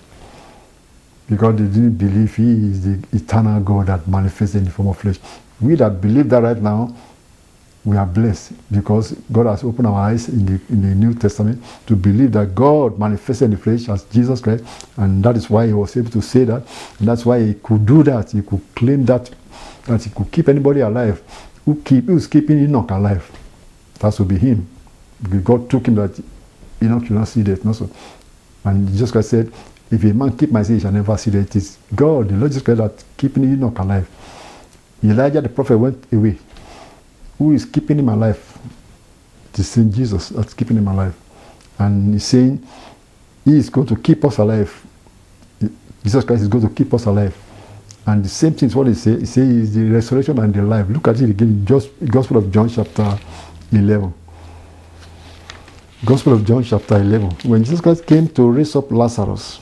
Because 1.30 1.56
they 1.58 1.66
didn't 1.66 1.98
believe 1.98 2.36
he 2.36 2.52
is 2.72 2.84
the 2.84 3.04
eternal 3.16 3.62
God 3.62 3.88
that 3.88 4.08
manifested 4.08 4.60
in 4.60 4.66
the 4.66 4.72
form 4.72 4.88
of 4.88 4.98
flesh. 4.98 5.18
We 5.60 5.76
that 5.76 6.00
believe 6.02 6.30
that 6.30 6.44
right 6.44 6.62
now, 6.62 6.96
we 7.88 7.96
are 7.96 8.06
blessed 8.06 8.52
because 8.70 9.14
God 9.32 9.46
has 9.46 9.64
opened 9.64 9.88
our 9.88 10.10
eyes 10.10 10.28
in 10.28 10.46
the, 10.46 10.62
in 10.70 10.82
the 10.82 10.94
New 10.94 11.14
Testament 11.14 11.64
to 11.86 11.96
believe 11.96 12.34
that 12.34 12.54
God 12.54 13.00
manifested 13.00 13.46
in 13.46 13.52
the 13.52 13.58
flesh 13.58 13.88
as 13.88 14.04
Jesus 14.06 14.42
Christ, 14.42 14.66
and 14.98 15.24
that 15.24 15.38
is 15.38 15.50
why 15.50 15.68
he 15.68 15.74
was 15.74 15.96
able 15.96 16.12
to 16.12 16.22
say 16.22 16.44
that, 16.44 16.68
and 17.00 17.08
that's 17.08 17.26
why 17.26 17.40
he 17.40 17.54
could 17.54 17.86
do 17.86 18.04
that. 18.04 18.32
He 18.32 18.42
could 18.42 18.62
claim 18.76 19.06
that 19.06 19.30
that 19.86 20.04
he 20.04 20.10
could 20.10 20.30
keep 20.32 20.50
anybody 20.50 20.82
alive. 20.82 21.22
Who 21.64 21.82
keep 21.82 22.06
who's 22.06 22.28
keeping 22.28 22.60
Enoch 22.60 22.92
alive? 22.92 23.32
That 24.00 24.20
would 24.20 24.28
be 24.28 24.38
him. 24.38 24.68
God 25.44 25.70
took 25.70 25.88
him 25.88 25.96
that 25.96 26.22
Enoch 26.82 27.10
not 27.10 27.28
see 27.28 27.44
death. 27.44 27.64
No, 27.66 27.74
so. 27.74 27.90
And 28.64 28.88
Jesus 28.90 29.12
Christ 29.12 29.30
said, 29.30 29.52
If 29.92 30.04
a 30.04 30.14
man 30.14 30.38
keep 30.38 30.52
my 30.52 30.64
saying, 30.64 30.80
he 30.80 30.84
shall 30.84 30.92
never 30.92 31.18
see 31.18 31.32
death. 31.32 31.48
It 31.48 31.56
is 31.56 31.78
God, 31.96 32.30
the 32.30 32.36
Lord 32.36 32.52
Jesus 32.52 32.64
Christ, 32.64 32.80
that 32.80 33.04
keeping 33.18 33.44
Enoch 33.46 33.78
alive. 33.80 34.08
Elijah 35.04 35.42
the 35.42 35.50
prophet 35.50 35.78
went 35.78 36.12
away 36.12 36.38
who 37.38 37.52
is 37.52 37.66
keeping 37.66 38.00
him 38.00 38.10
alive. 38.10 38.58
It 39.54 39.60
is 39.60 39.70
Saint 39.70 39.94
Jesus 39.94 40.30
that's 40.30 40.54
keeping 40.54 40.78
him 40.78 40.88
alive. 40.88 41.16
And 41.80 42.14
he's 42.14 42.26
saying 42.26 42.66
he 43.46 43.58
is 43.58 43.70
going 43.70 43.88
to 43.88 43.96
keep 43.96 44.26
us 44.26 44.38
alive. 44.40 44.86
Jesus 46.04 46.24
Christ 46.24 46.42
is 46.44 46.48
going 46.48 46.68
to 46.68 46.74
keep 46.74 46.94
us 46.94 47.06
alive. 47.06 47.36
And 48.06 48.24
the 48.24 48.30
same 48.30 48.54
thing 48.54 48.70
is 48.70 48.76
what 48.76 48.88
he 48.88 48.94
says. 48.94 49.20
He 49.20 49.26
says 49.26 49.76
the 49.76 49.90
resurrection 49.90 50.40
and 50.40 50.54
the 50.54 50.62
life. 50.62 50.88
Look 50.90 51.08
at 51.10 51.20
it 51.20 51.30
again, 51.30 51.66
just 51.66 51.90
Gospel 52.06 52.38
of 52.38 52.52
John 52.52 52.70
chapter 52.70 53.18
11. 53.72 54.14
Gospel 56.06 56.34
of 56.34 56.46
John 56.46 56.64
chapter 56.64 56.96
11. 56.98 57.50
When 57.50 57.64
Jesus 57.64 57.82
Christ 57.82 58.06
came 58.06 58.28
to 58.30 58.48
raise 58.52 58.76
up 58.76 58.92
Lazarus, 58.92 59.60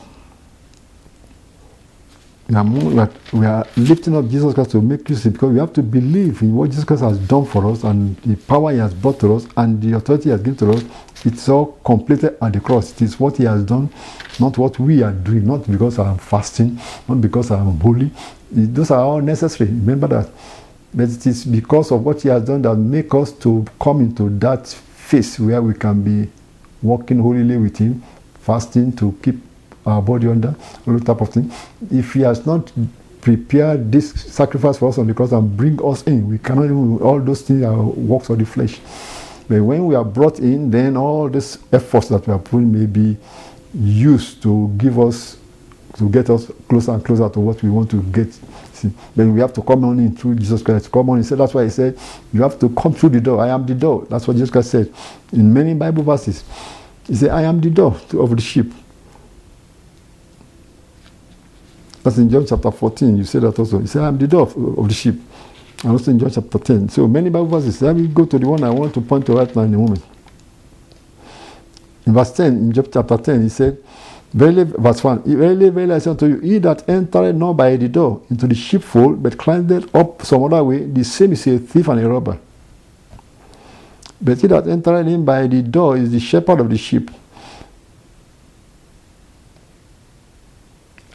we 2.50 2.56
are, 2.56 3.10
we 3.32 3.46
are 3.46 3.66
lifting 3.78 4.18
up 4.18 4.28
Jesus 4.28 4.54
Christ 4.54 4.72
to 4.72 4.82
make 4.82 5.10
you 5.10 5.16
see 5.16 5.30
because 5.30 5.54
we 5.54 5.60
have 5.60 5.72
to 5.72 5.82
believe 5.82 6.42
in 6.42 6.54
what 6.54 6.72
Jesus 6.72 6.84
Christ 6.84 7.04
has 7.04 7.18
done 7.20 7.46
for 7.46 7.66
us 7.72 7.86
and 7.86 8.18
the 8.18 8.36
power 8.36 8.74
he 8.74 8.80
has 8.80 8.94
brought 8.94 9.18
to 9.22 9.34
us 9.34 9.48
and 9.56 9.82
the 9.82 9.96
authority 9.96 10.26
he 10.26 10.30
has 10.32 10.42
given 10.42 10.58
to 10.58 10.72
us. 10.74 10.84
It's 11.24 11.48
all 11.48 11.80
completed 11.86 12.38
at 12.42 12.52
the 12.52 12.60
cross. 12.60 12.92
It 12.92 13.04
is 13.04 13.18
what 13.18 13.38
he 13.38 13.46
has 13.46 13.64
done, 13.64 13.90
not 14.38 14.58
what 14.58 14.78
we 14.78 15.04
are 15.04 15.14
doing, 15.14 15.46
not 15.48 15.66
because 15.72 15.98
I'm 16.00 16.18
fasting, 16.18 16.78
not 17.08 17.22
because 17.22 17.50
I'm 17.50 17.80
holy. 17.80 18.12
Those 18.52 18.92
are 18.92 19.00
all 19.00 19.22
necessary. 19.22 19.70
Remember 19.70 20.08
that. 20.08 20.30
But 20.94 21.10
it 21.10 21.26
is 21.28 21.46
because 21.46 21.92
of 21.94 22.04
what 22.04 22.22
he 22.24 22.30
has 22.30 22.44
done 22.44 22.62
that 22.64 22.76
make 22.76 23.14
us 23.14 23.32
to 23.40 23.66
come 23.80 24.02
into 24.02 24.30
that 24.40 24.78
phase 25.06 25.40
where 25.40 25.62
we 25.62 25.74
can 25.74 26.02
be 26.02 26.30
walking 26.82 27.20
holily 27.20 27.58
with 27.58 27.78
him, 27.78 28.04
fasting 28.40 28.92
to 28.96 29.18
keep 29.22 29.36
our 29.86 30.02
body 30.02 30.28
under, 30.28 30.56
all 30.88 31.00
type 31.00 31.22
of 31.22 31.30
thing. 31.30 31.52
If 31.92 32.14
He 32.14 32.22
has 32.22 32.46
not 32.46 32.72
prepared 33.22 33.92
this 33.92 34.12
sacrifice 34.12 34.78
for 34.78 34.90
us 34.90 34.98
on 34.98 35.08
the 35.08 35.14
cross 35.14 35.32
and 35.32 35.56
bring 35.56 35.80
us 35.84 36.04
in, 36.04 36.28
we 36.28 36.38
cannot 36.38 36.66
even, 36.66 36.98
all 37.00 37.20
those 37.20 37.42
things 37.42 37.64
are 37.64 37.82
works 37.84 38.30
of 38.30 38.40
the 38.40 38.46
flesh. 38.46 38.80
But 39.48 39.62
when 39.62 39.86
we 39.86 39.96
are 39.96 40.04
brought 40.04 40.40
in, 40.40 40.72
then 40.72 40.98
all 40.98 41.30
these 41.30 41.60
efforts 41.72 42.08
that 42.10 42.26
we 42.26 42.34
are 42.34 42.40
putting 42.40 42.72
may 42.72 42.88
be 42.88 43.18
used 43.74 44.42
to 44.44 44.74
give 44.78 45.00
us, 45.00 45.38
to 45.98 46.10
get 46.10 46.30
us 46.30 46.52
closer 46.68 46.94
and 46.94 47.04
closer 47.04 47.30
to 47.30 47.40
what 47.40 47.62
we 47.64 47.70
want 47.70 47.90
to 47.92 48.02
get. 48.04 48.34
See, 48.74 48.92
then 49.16 49.34
we 49.34 49.40
have 49.40 49.54
to 49.54 49.62
come 49.62 49.86
on 49.86 50.00
in 50.00 50.16
through 50.16 50.36
Jesus 50.36 50.62
Christ. 50.62 50.92
Come 50.92 51.10
on, 51.10 51.24
said, 51.24 51.38
that's 51.38 51.54
why 51.54 51.64
he 51.64 51.70
said, 51.70 51.98
you 52.34 52.42
have 52.42 52.60
to 52.60 52.70
come 52.70 52.94
through 52.94 53.10
the 53.10 53.22
door. 53.22 53.42
I 53.42 53.50
am 53.50 53.66
the 53.66 53.76
door. 53.76 54.06
That's 54.10 54.28
what 54.28 54.36
Jesus 54.36 54.50
Christ 54.50 54.72
said 54.72 54.94
in 55.32 55.54
many 55.54 55.74
Bible 55.74 56.04
verses. 56.04 56.44
He 57.08 57.16
said, 57.16 57.30
I 57.30 57.44
am 57.44 57.62
the 57.62 57.70
door 57.70 57.96
of 58.14 58.36
the 58.36 58.42
sheep. 58.42 58.74
That's 62.04 62.18
in 62.18 62.30
John 62.30 62.46
chapter 62.46 62.70
14. 62.70 63.18
You 63.18 63.24
say 63.24 63.40
that 63.40 63.58
also. 63.58 63.80
He 63.80 63.88
said, 63.88 64.04
I'm 64.04 64.18
the 64.18 64.28
door 64.28 64.44
of, 64.44 64.88
the 64.88 64.94
sheep. 64.94 65.16
And 65.82 65.92
also 65.92 66.12
in 66.12 66.20
John 66.20 66.30
chapter 66.30 66.60
10. 66.60 66.90
So 66.90 67.08
many 67.08 67.30
Bible 67.30 67.48
verses. 67.48 67.82
Let 67.82 67.96
me 67.96 68.08
go 68.08 68.26
to 68.26 68.38
the 68.38 68.48
one 68.48 68.64
I 68.64 68.70
want 68.70 68.94
to 68.94 69.02
point 69.02 69.26
to 69.28 69.34
right 69.34 69.56
now 69.56 69.64
in 69.64 69.74
a 69.74 69.78
moment. 69.78 70.04
In 72.06 72.14
verse 72.14 72.32
10, 72.34 72.54
in 72.54 72.72
John 72.74 72.86
chapter 72.92 73.18
10, 73.18 73.42
he 73.42 73.50
said, 73.50 73.84
Verily, 74.36 74.66
verse 74.66 75.02
1, 75.02 75.24
Verily, 75.24 75.70
verily, 75.70 75.94
I 75.94 76.00
say 76.00 76.10
unto 76.10 76.26
you, 76.28 76.40
he 76.40 76.58
that 76.58 76.90
entered 76.90 77.38
not 77.38 77.54
by 77.54 77.78
the 77.78 77.88
door 77.88 78.22
into 78.30 78.48
the 78.48 78.56
sheepfold, 78.56 79.24
but 79.24 79.38
climbed 79.38 79.72
up 79.96 80.22
some 80.24 80.44
other 80.44 80.62
way, 80.62 80.84
the 80.84 81.06
same 81.06 81.32
is 81.32 81.48
a 81.48 81.58
thief 81.58 81.88
and 81.88 82.02
a 82.02 82.10
robber. 82.10 82.38
But 84.22 84.42
he 84.42 84.48
that 84.48 84.68
entered 84.68 85.08
in 85.08 85.24
by 85.24 85.48
the 85.48 85.62
door 85.62 85.96
is 85.96 86.12
the 86.12 86.20
shepherd 86.20 86.60
of 86.60 86.70
the 86.70 86.78
sheep. 86.78 87.10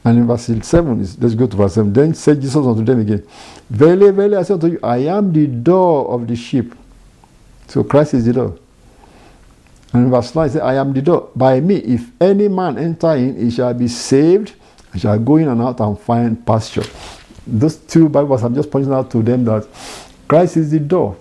And 0.02 0.20
in 0.20 0.26
verse 0.26 0.46
7, 0.46 0.98
let's 0.98 1.35
go 1.35 1.46
to 1.46 1.56
verse 1.59 1.74
7. 1.74 1.92
Then 1.92 2.14
said 2.14 2.40
Jesus 2.40 2.56
unto 2.56 2.83
them 2.83 3.00
again, 3.00 3.22
Verily, 3.68 4.12
verily, 4.12 4.37
I 4.37 4.42
say 4.44 4.54
unto 4.54 4.68
you, 4.68 4.80
I 4.83 4.96
am 4.96 5.30
the 5.30 5.46
door 5.46 6.09
of 6.09 6.26
the 6.26 6.37
sheep. 6.37 6.74
So 7.68 7.85
Christ 7.85 8.14
is 8.14 8.24
the 8.24 8.33
door. 8.33 8.59
And 9.92 10.11
verse 10.11 10.35
9, 10.35 10.48
he 10.48 10.53
said, 10.53 10.62
I 10.62 10.74
am 10.74 10.92
the 10.92 11.03
door. 11.03 11.31
By 11.35 11.61
me, 11.61 11.76
if 11.76 12.11
any 12.20 12.48
man 12.48 12.79
enter 12.79 13.14
in, 13.16 13.37
he 13.37 13.50
shall 13.50 13.74
be 13.74 13.88
saved, 13.88 14.55
he 14.92 15.00
shall 15.00 15.18
go 15.18 15.37
in 15.37 15.48
and 15.48 15.61
out 15.61 15.81
and 15.81 15.98
find 15.98 16.46
pasture. 16.46 16.85
Those 17.46 17.76
two 17.76 18.09
Bibles, 18.09 18.44
I'm 18.44 18.55
just 18.55 18.70
pointing 18.70 18.92
out 18.92 19.11
to 19.11 19.22
them 19.22 19.44
that 19.44 19.66
Christ 20.29 20.57
is 20.57 20.70
the 20.70 20.79
door. 20.79 21.16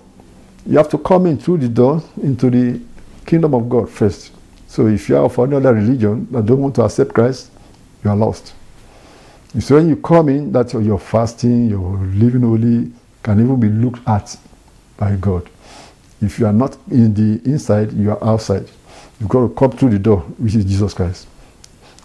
You 0.65 0.77
have 0.77 0.89
to 0.89 0.97
come 0.99 1.25
in 1.25 1.38
through 1.39 1.58
the 1.60 1.69
door 1.69 2.03
into 2.21 2.49
the 2.49 2.79
kingdom 3.25 3.55
of 3.55 3.67
God 3.67 3.89
first. 3.89 4.32
So 4.67 4.86
if 4.86 5.10
you 5.10 5.17
are 5.17 5.23
of 5.23 5.39
another 5.39 5.73
religion 5.73 6.27
that 6.32 6.45
don't 6.45 6.62
want 6.62 6.75
to 6.75 6.84
accept 6.84 7.13
Christ, 7.13 7.49
you 8.03 8.10
are 8.12 8.15
lost. 8.15 8.53
So 9.60 9.75
when 9.75 9.89
you 9.89 9.95
come 9.95 10.29
in, 10.29 10.51
that 10.51 10.73
you're 10.73 10.99
fasting, 10.99 11.69
you're 11.69 11.97
living 11.97 12.41
holy, 12.41 12.91
can 13.23 13.39
even 13.39 13.60
be 13.60 13.69
looked 13.69 14.08
at 14.08 14.38
by 14.95 15.15
God. 15.15 15.49
If 16.21 16.39
you 16.39 16.45
are 16.45 16.53
not 16.53 16.77
in 16.91 17.13
the 17.13 17.49
inside, 17.49 17.93
you 17.93 18.12
are 18.12 18.23
outside. 18.23 18.67
You've 19.19 19.29
got 19.29 19.47
to 19.47 19.53
come 19.53 19.71
through 19.71 19.91
the 19.91 19.99
door, 19.99 20.19
which 20.38 20.55
is 20.55 20.65
Jesus 20.65 20.93
Christ. 20.93 21.27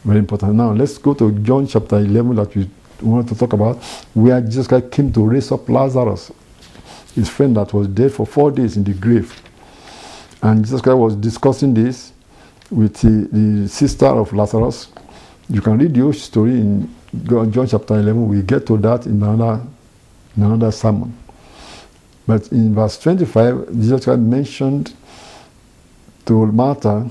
Very 0.05 0.19
important. 0.19 0.55
Now 0.55 0.73
let's 0.73 0.99
go 0.99 1.15
to 1.15 1.33
John 1.41 1.67
chapter 1.67 1.97
11 1.97 2.37
that 2.37 2.55
we 2.55 2.69
want 3.01 3.29
to 3.29 3.35
talk 3.35 3.53
about, 3.53 3.83
where 4.15 4.41
Jesus 4.41 4.67
Christ 4.67 4.91
came 4.91 5.13
to 5.13 5.25
raise 5.25 5.51
up 5.51 5.69
Lazarus, 5.69 6.31
his 7.15 7.29
friend 7.29 7.57
that 7.57 7.73
was 7.73 7.89
dead 7.89 8.13
for 8.13 8.27
four 8.27 8.51
days 8.51 8.77
in 8.77 8.85
the 8.85 8.93
grave. 8.95 9.41
And 10.43 10.65
Jesus 10.65 10.81
Christ 10.81 10.99
was 10.99 11.17
discussing 11.17 11.75
this 11.75 12.13
with 12.71 12.95
the, 13.01 13.29
the 13.33 13.69
sister 13.69 14.07
of 14.07 14.33
Lazarus. 14.33 14.89
You 15.49 15.61
can 15.61 15.79
read 15.79 15.95
the 15.95 16.01
whole 16.01 16.13
story 16.13 16.53
in 16.53 16.95
John 17.23 17.67
chapter 17.67 17.95
11, 17.95 18.29
we 18.29 18.43
get 18.43 18.67
to 18.67 18.77
that 18.79 19.07
in 19.07 19.23
another, 19.23 19.63
in 20.37 20.43
another 20.43 20.73
sermon. 20.73 21.17
But 22.27 22.51
in 22.53 22.75
verse 22.75 22.99
25, 22.99 23.73
Jesus 23.73 24.05
Christ 24.05 24.21
mentioned 24.21 24.95
to 26.27 26.47
Martha 26.47 27.09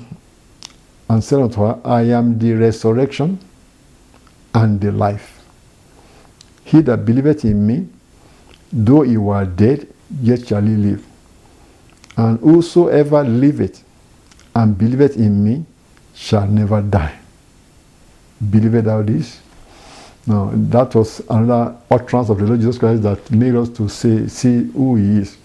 and 1.10 1.24
said 1.24 1.40
unto 1.40 1.62
her, 1.62 1.80
I 1.86 2.02
am 2.04 2.40
the 2.40 2.54
resurrection 2.54 3.40
and 4.56 4.82
the 4.82 4.92
life. 4.92 5.42
He 6.64 6.82
that 6.82 7.06
believeth 7.06 7.46
in 7.46 7.68
me, 7.68 7.88
though 8.72 9.02
he 9.04 9.18
were 9.18 9.46
dead, 9.46 9.88
yet 10.22 10.48
shall 10.48 10.62
he 10.62 10.76
live. 10.76 11.06
And 12.18 12.40
whosoever 12.40 13.24
liveth 13.24 13.84
and 14.56 14.78
believeth 14.78 15.18
in 15.18 15.44
me 15.44 15.66
shall 16.16 16.48
never 16.48 16.82
die. 16.82 17.20
Believeth 18.50 18.86
thou 18.86 19.02
this? 19.04 19.43
Now, 20.26 20.52
that 20.54 20.96
was 20.96 21.22
another 21.30 21.76
utterance 21.92 22.30
of 22.30 22.38
the 22.38 22.46
Lord 22.46 22.60
Jesus 22.60 22.78
Christ 22.78 23.04
that 23.04 23.30
made 23.32 23.56
us 23.56 23.70
to 23.70 23.90
say, 23.90 24.28
see 24.28 24.64
who 24.72 24.96
he 24.96 25.20
is. 25.20 25.38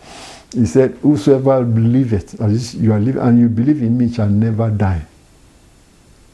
He 0.55 0.67
said, 0.67 0.93
Whosoever 1.03 1.64
believeth, 1.64 2.41
as 2.41 2.75
you 2.75 2.93
are 2.93 3.01
living, 3.01 3.21
and 3.21 3.38
you 3.38 3.49
believe 3.49 3.83
in 3.83 3.99
me 3.99 4.12
shall 4.12 4.29
never 4.29 4.71
die. 4.71 5.05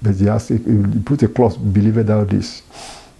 But 0.01 0.17
he 0.17 0.29
asked, 0.29 0.51
he 0.51 0.59
put 1.05 1.23
a 1.23 1.29
clause, 1.29 1.57
believeth 1.57 2.07
thou 2.07 2.25
this. 2.25 2.61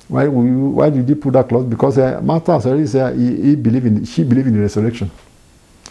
Why, 0.09 0.29
why 0.29 0.91
did 0.91 1.09
he 1.09 1.15
put 1.15 1.33
that 1.33 1.49
clause? 1.49 1.65
Because 1.65 1.97
uh, 1.97 2.21
Martha 2.23 2.53
has 2.53 2.67
already 2.67 2.87
said 2.87 3.17
he, 3.17 3.43
he 3.43 3.57
believed 3.57 3.87
in, 3.87 4.05
she 4.05 4.23
believed 4.23 4.49
in 4.49 4.55
the 4.55 4.61
resurrection 4.61 5.11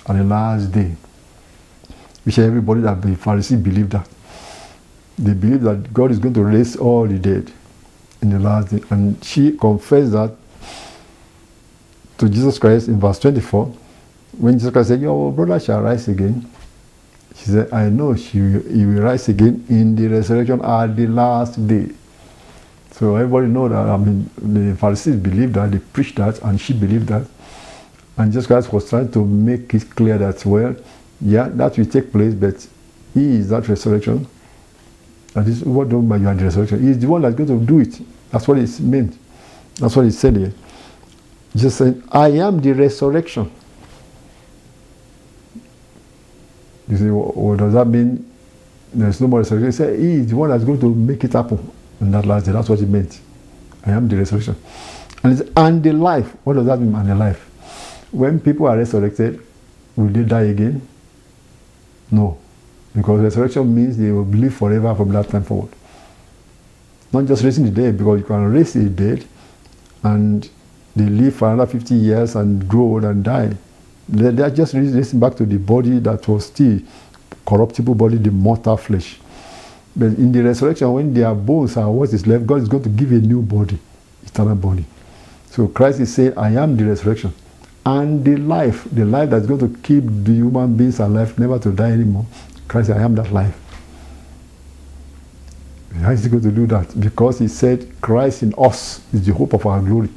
on 0.05 0.19
the 0.19 0.23
last 0.23 0.71
day. 0.71 0.95
Which 2.23 2.37
everybody 2.37 2.81
that 2.81 3.01
the 3.01 3.09
Pharisee 3.09 3.61
believed 3.61 3.91
that. 3.91 4.07
They 5.17 5.33
believe 5.33 5.61
that 5.61 5.91
God 5.91 6.11
is 6.11 6.19
going 6.19 6.35
to 6.35 6.43
raise 6.43 6.75
all 6.75 7.07
the 7.07 7.17
dead 7.17 7.51
in 8.23 8.31
the 8.31 8.39
last 8.39 8.69
day. 8.71 8.81
And 8.89 9.23
she 9.23 9.55
confessed 9.55 10.13
that 10.13 10.35
to 12.17 12.29
Jesus 12.29 12.57
Christ 12.57 12.87
in 12.87 12.99
verse 12.99 13.19
24. 13.19 13.65
When 14.39 14.57
Jesus 14.57 14.71
Christ 14.71 14.87
said, 14.89 15.01
Your 15.01 15.31
brother 15.31 15.59
shall 15.59 15.81
rise 15.81 16.07
again. 16.07 16.49
She 17.35 17.45
said, 17.45 17.71
I 17.73 17.89
know 17.89 18.15
she 18.15 18.39
he 18.39 18.85
will 18.85 19.01
rise 19.03 19.27
again 19.29 19.65
in 19.69 19.95
the 19.95 20.07
resurrection 20.07 20.61
at 20.63 20.95
the 20.95 21.07
last 21.07 21.67
day. 21.67 21.89
So 22.91 23.15
everybody 23.15 23.47
know 23.47 23.67
that, 23.67 23.89
I 23.89 23.97
mean, 23.97 24.29
the 24.37 24.75
Pharisees 24.75 25.15
believed 25.15 25.55
that, 25.55 25.71
they 25.71 25.79
preached 25.79 26.15
that, 26.17 26.41
and 26.43 26.61
she 26.61 26.73
believed 26.73 27.07
that. 27.07 27.25
And 28.17 28.31
Jesus 28.31 28.45
Christ 28.45 28.71
was 28.71 28.87
trying 28.87 29.11
to 29.11 29.25
make 29.25 29.73
it 29.73 29.89
clear 29.95 30.17
that, 30.19 30.45
well, 30.45 30.75
yeah, 31.19 31.49
that 31.49 31.77
will 31.77 31.87
take 31.87 32.11
place, 32.11 32.35
but 32.35 32.67
he 33.15 33.37
is 33.37 33.49
that 33.49 33.67
resurrection. 33.67 34.27
That 35.33 35.47
is 35.47 35.63
what 35.63 35.89
done 35.89 36.07
by 36.07 36.17
you 36.17 36.27
and 36.27 36.39
the 36.39 36.45
resurrection. 36.45 36.81
He 36.81 36.89
is 36.89 36.99
the 36.99 37.07
one 37.07 37.21
that's 37.21 37.35
going 37.35 37.49
to 37.49 37.65
do 37.65 37.79
it. 37.79 37.99
That's 38.31 38.47
what 38.47 38.57
it 38.57 38.79
meant. 38.79 39.17
That's 39.75 39.95
what 39.95 40.05
he 40.05 40.11
said 40.11 40.35
here. 40.35 40.53
Just 41.55 41.77
said, 41.77 42.01
I 42.11 42.29
am 42.29 42.59
the 42.59 42.71
resurrection. 42.73 43.51
You 46.87 46.97
say, 46.97 47.05
what 47.09 47.57
does 47.59 47.73
that 47.73 47.85
mean? 47.85 48.29
There's 48.93 49.19
no 49.21 49.27
more 49.27 49.39
resurrection. 49.39 49.65
He 49.65 49.71
said, 49.71 49.99
He 49.99 50.13
is 50.13 50.29
the 50.29 50.35
one 50.35 50.49
that's 50.51 50.63
going 50.63 50.79
to 50.79 50.93
make 50.93 51.23
it 51.23 51.33
happen 51.33 51.71
in 51.99 52.11
that 52.11 52.25
last 52.25 52.45
day. 52.45 52.51
That's 52.51 52.69
what 52.69 52.79
he 52.79 52.85
meant. 52.85 53.19
I 53.85 53.91
am 53.91 54.07
the 54.07 54.17
resurrection. 54.17 54.55
And, 55.23 55.39
it's, 55.39 55.49
and 55.55 55.81
the 55.81 55.93
life. 55.93 56.35
What 56.43 56.53
does 56.53 56.65
that 56.67 56.79
mean, 56.79 56.93
and 56.93 57.09
the 57.09 57.15
life? 57.15 57.39
When 58.11 58.39
people 58.39 58.67
are 58.67 58.77
resurrected, 58.77 59.39
will 59.95 60.07
they 60.07 60.23
die 60.23 60.43
again? 60.43 60.87
No. 62.11 62.37
Because 62.95 63.21
resurrection 63.21 63.73
means 63.73 63.97
they 63.97 64.11
will 64.11 64.25
live 64.25 64.53
forever 64.53 64.93
from 64.95 65.09
that 65.13 65.29
time 65.29 65.43
forward. 65.43 65.71
Not 67.11 67.25
just 67.25 67.43
raising 67.43 67.65
the 67.65 67.71
dead, 67.71 67.97
because 67.97 68.19
you 68.19 68.25
can 68.25 68.51
raise 68.51 68.73
the 68.73 68.89
dead 68.89 69.25
and 70.03 70.49
they 70.95 71.05
live 71.05 71.35
for 71.35 71.51
another 71.51 71.71
50 71.71 71.95
years 71.95 72.35
and 72.35 72.67
grow 72.67 72.83
old 72.83 73.03
and 73.03 73.23
die. 73.23 73.55
They, 74.07 74.29
they 74.31 74.43
are 74.43 74.49
just 74.49 74.73
raising 74.73 75.19
back 75.19 75.35
to 75.35 75.45
the 75.45 75.57
body 75.57 75.99
that 75.99 76.27
was 76.27 76.47
still 76.47 76.79
corruptible 77.45 77.95
body, 77.95 78.17
the 78.17 78.31
mortal 78.31 78.77
flesh. 78.77 79.19
But 79.95 80.07
in 80.17 80.31
the 80.31 80.43
resurrection, 80.43 80.91
when 80.91 81.13
their 81.13 81.33
bones 81.33 81.77
are 81.77 81.89
what 81.89 82.13
is 82.13 82.25
left, 82.25 82.45
God 82.45 82.61
is 82.61 82.67
going 82.67 82.83
to 82.83 82.89
give 82.89 83.11
a 83.11 83.15
new 83.15 83.41
body, 83.41 83.77
eternal 84.25 84.55
body. 84.55 84.85
So 85.49 85.67
Christ 85.67 85.99
is 85.99 86.13
saying, 86.13 86.37
I 86.37 86.55
am 86.55 86.75
the 86.75 86.85
resurrection. 86.85 87.33
And 87.85 88.23
the 88.23 88.37
life, 88.37 88.87
the 88.91 89.05
life 89.05 89.29
that's 89.29 89.45
going 89.45 89.59
to 89.59 89.79
keep 89.81 90.03
the 90.05 90.31
human 90.33 90.75
beings 90.75 90.99
alive, 90.99 91.37
never 91.37 91.59
to 91.59 91.71
die 91.71 91.91
anymore. 91.91 92.25
Christ 92.67 92.89
I 92.89 93.01
am 93.01 93.15
that 93.15 93.31
life. 93.31 93.59
How 96.01 96.11
is 96.11 96.23
he 96.23 96.29
going 96.29 96.43
to 96.43 96.51
do 96.51 96.65
that? 96.67 96.99
Because 96.99 97.39
he 97.39 97.47
said, 97.47 98.01
Christ 98.01 98.43
in 98.43 98.53
us 98.57 99.01
is 99.13 99.25
the 99.25 99.33
hope 99.33 99.53
of 99.53 99.65
our 99.65 99.79
glory. 99.79 100.09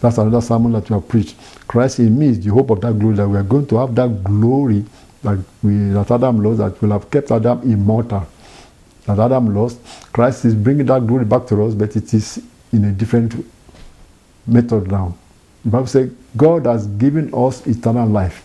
That's 0.00 0.18
another 0.18 0.40
sermon 0.40 0.72
that 0.72 0.88
we 0.88 0.94
have 0.94 1.08
preached. 1.08 1.36
Christ 1.66 1.98
in 1.98 2.18
me 2.18 2.28
is 2.28 2.40
the 2.42 2.50
hope 2.50 2.70
of 2.70 2.80
that 2.80 2.98
glory, 2.98 3.16
that 3.16 3.28
we 3.28 3.36
are 3.36 3.42
going 3.42 3.66
to 3.66 3.76
have 3.76 3.94
that 3.96 4.24
glory 4.24 4.84
that, 5.22 5.38
we, 5.62 5.90
that 5.90 6.10
Adam 6.10 6.42
lost, 6.42 6.58
that 6.58 6.80
will 6.80 6.90
have 6.90 7.10
kept 7.10 7.30
Adam 7.30 7.60
immortal. 7.62 8.26
That 9.06 9.18
Adam 9.18 9.54
lost. 9.54 9.80
Christ 10.12 10.44
is 10.44 10.54
bringing 10.54 10.86
that 10.86 11.06
glory 11.06 11.24
back 11.24 11.46
to 11.48 11.64
us, 11.64 11.74
but 11.74 11.94
it 11.96 12.12
is 12.14 12.42
in 12.72 12.84
a 12.84 12.92
different 12.92 13.44
method 14.46 14.90
now. 14.90 15.16
The 15.64 15.70
Bible 15.70 15.86
says 15.86 16.10
God 16.36 16.66
has 16.66 16.86
given 16.86 17.32
us 17.34 17.66
eternal 17.66 18.08
life. 18.08 18.44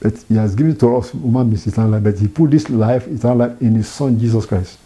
But 0.00 0.14
He 0.28 0.36
has 0.36 0.54
given 0.54 0.76
to 0.78 0.96
us 0.96 1.10
human 1.10 1.48
beings 1.48 1.66
eternal 1.66 1.90
life. 1.90 2.04
But 2.04 2.18
He 2.18 2.28
put 2.28 2.50
this 2.50 2.68
life, 2.68 3.06
eternal 3.06 3.36
life, 3.36 3.60
in 3.60 3.74
His 3.74 3.88
Son 3.88 4.18
Jesus 4.18 4.46
Christ. 4.46 4.78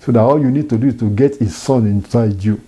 So 0.00 0.12
that 0.12 0.20
all 0.20 0.40
you 0.40 0.50
need 0.50 0.70
to 0.70 0.78
do 0.78 0.88
is 0.88 0.96
to 0.98 1.10
get 1.10 1.36
His 1.36 1.56
Son 1.56 1.86
inside 1.86 2.42
you. 2.42 2.60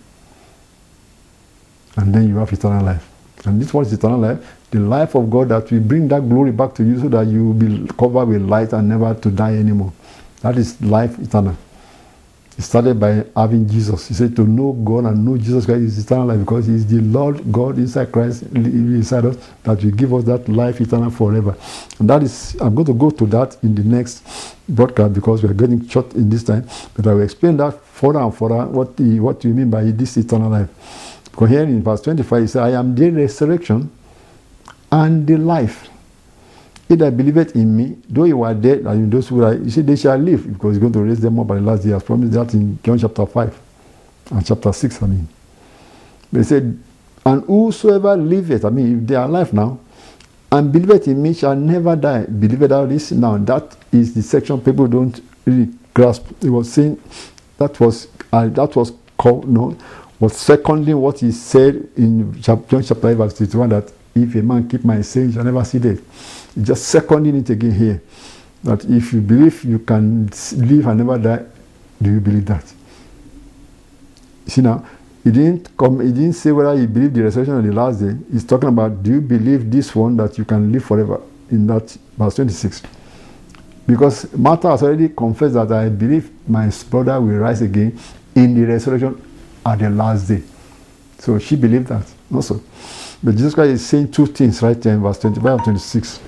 And 1.96 2.14
then 2.14 2.28
you 2.28 2.36
have 2.36 2.52
eternal 2.52 2.84
life. 2.84 3.06
And 3.46 3.60
this 3.60 3.74
is 3.74 3.92
eternal 3.92 4.18
life, 4.18 4.56
the 4.70 4.80
life 4.80 5.14
of 5.14 5.30
God 5.30 5.48
that 5.48 5.70
will 5.70 5.80
bring 5.80 6.08
that 6.08 6.28
glory 6.28 6.52
back 6.52 6.74
to 6.74 6.84
you 6.84 7.00
so 7.00 7.08
that 7.08 7.26
you 7.26 7.46
will 7.46 7.54
be 7.54 7.86
covered 7.98 8.26
with 8.26 8.42
light 8.42 8.72
and 8.72 8.88
never 8.88 9.14
to 9.14 9.30
die 9.30 9.54
anymore. 9.56 9.92
That 10.42 10.56
is 10.58 10.80
life 10.82 11.18
eternal. 11.18 11.56
Started 12.60 13.00
by 13.00 13.24
having 13.34 13.66
Jesus. 13.68 14.08
He 14.08 14.14
said 14.14 14.36
to 14.36 14.42
know 14.46 14.72
God 14.72 15.06
and 15.06 15.24
know 15.24 15.36
Jesus 15.38 15.64
Christ 15.64 15.80
is 15.80 15.98
eternal 16.04 16.26
life 16.26 16.40
because 16.40 16.66
He 16.66 16.74
is 16.74 16.86
the 16.86 17.00
Lord 17.00 17.50
God 17.50 17.78
inside 17.78 18.12
Christ 18.12 18.42
inside 18.42 19.24
us 19.24 19.36
that 19.62 19.82
will 19.82 19.90
give 19.90 20.12
us 20.12 20.24
that 20.24 20.48
life 20.48 20.80
eternal 20.80 21.10
forever. 21.10 21.56
And 21.98 22.10
that 22.10 22.22
is, 22.22 22.56
I'm 22.60 22.74
going 22.74 22.86
to 22.86 22.94
go 22.94 23.10
to 23.10 23.26
that 23.26 23.56
in 23.62 23.74
the 23.74 23.82
next 23.82 24.56
broadcast 24.68 25.14
because 25.14 25.42
we 25.42 25.48
are 25.48 25.54
getting 25.54 25.88
short 25.88 26.12
in 26.14 26.28
this 26.28 26.44
time. 26.44 26.68
But 26.94 27.06
I 27.06 27.14
will 27.14 27.22
explain 27.22 27.56
that 27.56 27.82
further 27.82 28.20
and 28.20 28.34
further 28.36 28.66
what, 28.66 28.96
the, 28.96 29.20
what 29.20 29.42
you 29.42 29.54
mean 29.54 29.70
by 29.70 29.84
this 29.84 30.16
eternal 30.16 30.50
life. 30.50 30.68
Because 31.30 31.48
here 31.48 31.62
in 31.62 31.82
verse 31.82 32.02
25, 32.02 32.42
he 32.42 32.46
said, 32.46 32.62
I 32.62 32.78
am 32.78 32.94
the 32.94 33.10
resurrection 33.10 33.90
and 34.92 35.26
the 35.26 35.36
life. 35.36 35.88
He 36.90 36.96
that 36.96 37.16
believeth 37.16 37.54
in 37.54 37.76
me, 37.76 37.96
though 38.08 38.24
you 38.24 38.42
are 38.42 38.52
dead, 38.52 38.80
and 38.80 39.12
those 39.12 39.28
who 39.28 39.44
are, 39.44 39.54
you 39.54 39.70
see, 39.70 39.82
they 39.82 39.94
shall 39.94 40.16
live, 40.18 40.52
because 40.52 40.74
he's 40.74 40.80
going 40.80 40.92
to 40.92 40.98
raise 40.98 41.20
them 41.20 41.38
up 41.38 41.46
by 41.46 41.54
the 41.54 41.60
last 41.60 41.82
day. 41.82 41.90
He 41.90 41.92
has 41.92 42.02
promised 42.02 42.32
that 42.32 42.52
in 42.52 42.80
John 42.82 42.98
chapter 42.98 43.24
5 43.26 43.60
and 44.32 44.44
chapter 44.44 44.72
6, 44.72 45.00
I 45.00 45.06
mean. 45.06 45.28
He 46.32 46.42
said, 46.42 46.76
And 47.24 47.44
whosoever 47.44 48.16
liveth, 48.16 48.64
I 48.64 48.70
mean, 48.70 49.02
if 49.02 49.06
they 49.06 49.14
are 49.14 49.26
alive 49.26 49.52
now, 49.52 49.78
and 50.50 50.72
believeth 50.72 51.06
in 51.06 51.22
me 51.22 51.32
shall 51.32 51.54
never 51.54 51.94
die. 51.94 52.24
Believeth 52.24 52.70
thou 52.70 52.86
this? 52.86 53.12
Now, 53.12 53.38
that 53.38 53.76
is 53.92 54.12
the 54.12 54.22
section 54.22 54.60
people 54.60 54.88
don't 54.88 55.20
really 55.46 55.68
grasp. 55.94 56.26
He 56.42 56.50
was 56.50 56.72
saying 56.72 57.00
that 57.58 57.78
was 57.78 58.08
uh, 58.32 58.48
that 58.48 58.74
was 58.74 58.92
called 59.16 59.48
no 59.48 59.76
was 60.18 60.36
secondly 60.36 60.94
what 60.94 61.20
he 61.20 61.30
said 61.30 61.88
in 61.96 62.32
John 62.42 62.64
chapter 62.68 62.94
5 62.96 63.16
verse 63.16 63.34
21 63.34 63.68
that 63.68 63.92
if 64.14 64.34
a 64.34 64.42
man 64.42 64.68
keep 64.68 64.84
my 64.84 65.00
saying, 65.02 65.32
shall 65.32 65.44
never 65.44 65.64
see 65.64 65.78
death. 65.78 66.00
Just 66.60 66.86
seconding 66.88 67.36
it 67.36 67.50
again 67.50 67.72
here. 67.72 68.02
That 68.62 68.84
if 68.84 69.12
you 69.12 69.20
believe 69.20 69.64
you 69.64 69.78
can 69.78 70.26
live 70.56 70.86
and 70.86 70.98
never 70.98 71.18
die, 71.18 71.44
do 72.00 72.12
you 72.12 72.20
believe 72.20 72.46
that? 72.46 72.64
See 74.46 74.60
now, 74.60 74.84
he 75.22 75.30
didn't 75.30 75.76
come. 75.76 76.00
He 76.00 76.12
didn't 76.12 76.32
say 76.32 76.50
whether 76.52 76.78
he 76.78 76.86
believed 76.86 77.14
the 77.14 77.22
resurrection 77.22 77.54
on 77.54 77.66
the 77.66 77.72
last 77.72 78.00
day. 78.00 78.16
He's 78.32 78.44
talking 78.44 78.68
about 78.68 79.02
do 79.02 79.12
you 79.12 79.20
believe 79.20 79.70
this 79.70 79.94
one 79.94 80.16
that 80.16 80.36
you 80.38 80.44
can 80.44 80.72
live 80.72 80.84
forever? 80.84 81.20
In 81.50 81.66
that 81.66 81.96
verse 82.16 82.36
26. 82.36 82.82
Because 83.86 84.32
Martha 84.34 84.70
has 84.70 84.82
already 84.82 85.08
confessed 85.08 85.54
that 85.54 85.72
I 85.72 85.88
believe 85.88 86.30
my 86.48 86.70
brother 86.88 87.20
will 87.20 87.38
rise 87.38 87.60
again 87.60 87.98
in 88.34 88.54
the 88.54 88.66
resurrection 88.66 89.20
at 89.66 89.78
the 89.78 89.90
last 89.90 90.28
day. 90.28 90.42
So 91.18 91.38
she 91.38 91.56
believed 91.56 91.88
that 91.88 92.06
also. 92.32 92.62
But 93.22 93.36
Jesus 93.36 93.54
Christ 93.54 93.72
is 93.72 93.86
saying 93.86 94.12
two 94.12 94.26
things 94.26 94.62
right 94.62 94.80
there 94.80 94.94
in 94.94 95.02
verse 95.02 95.18
25 95.18 95.52
and 95.52 95.64
26. 95.64 96.20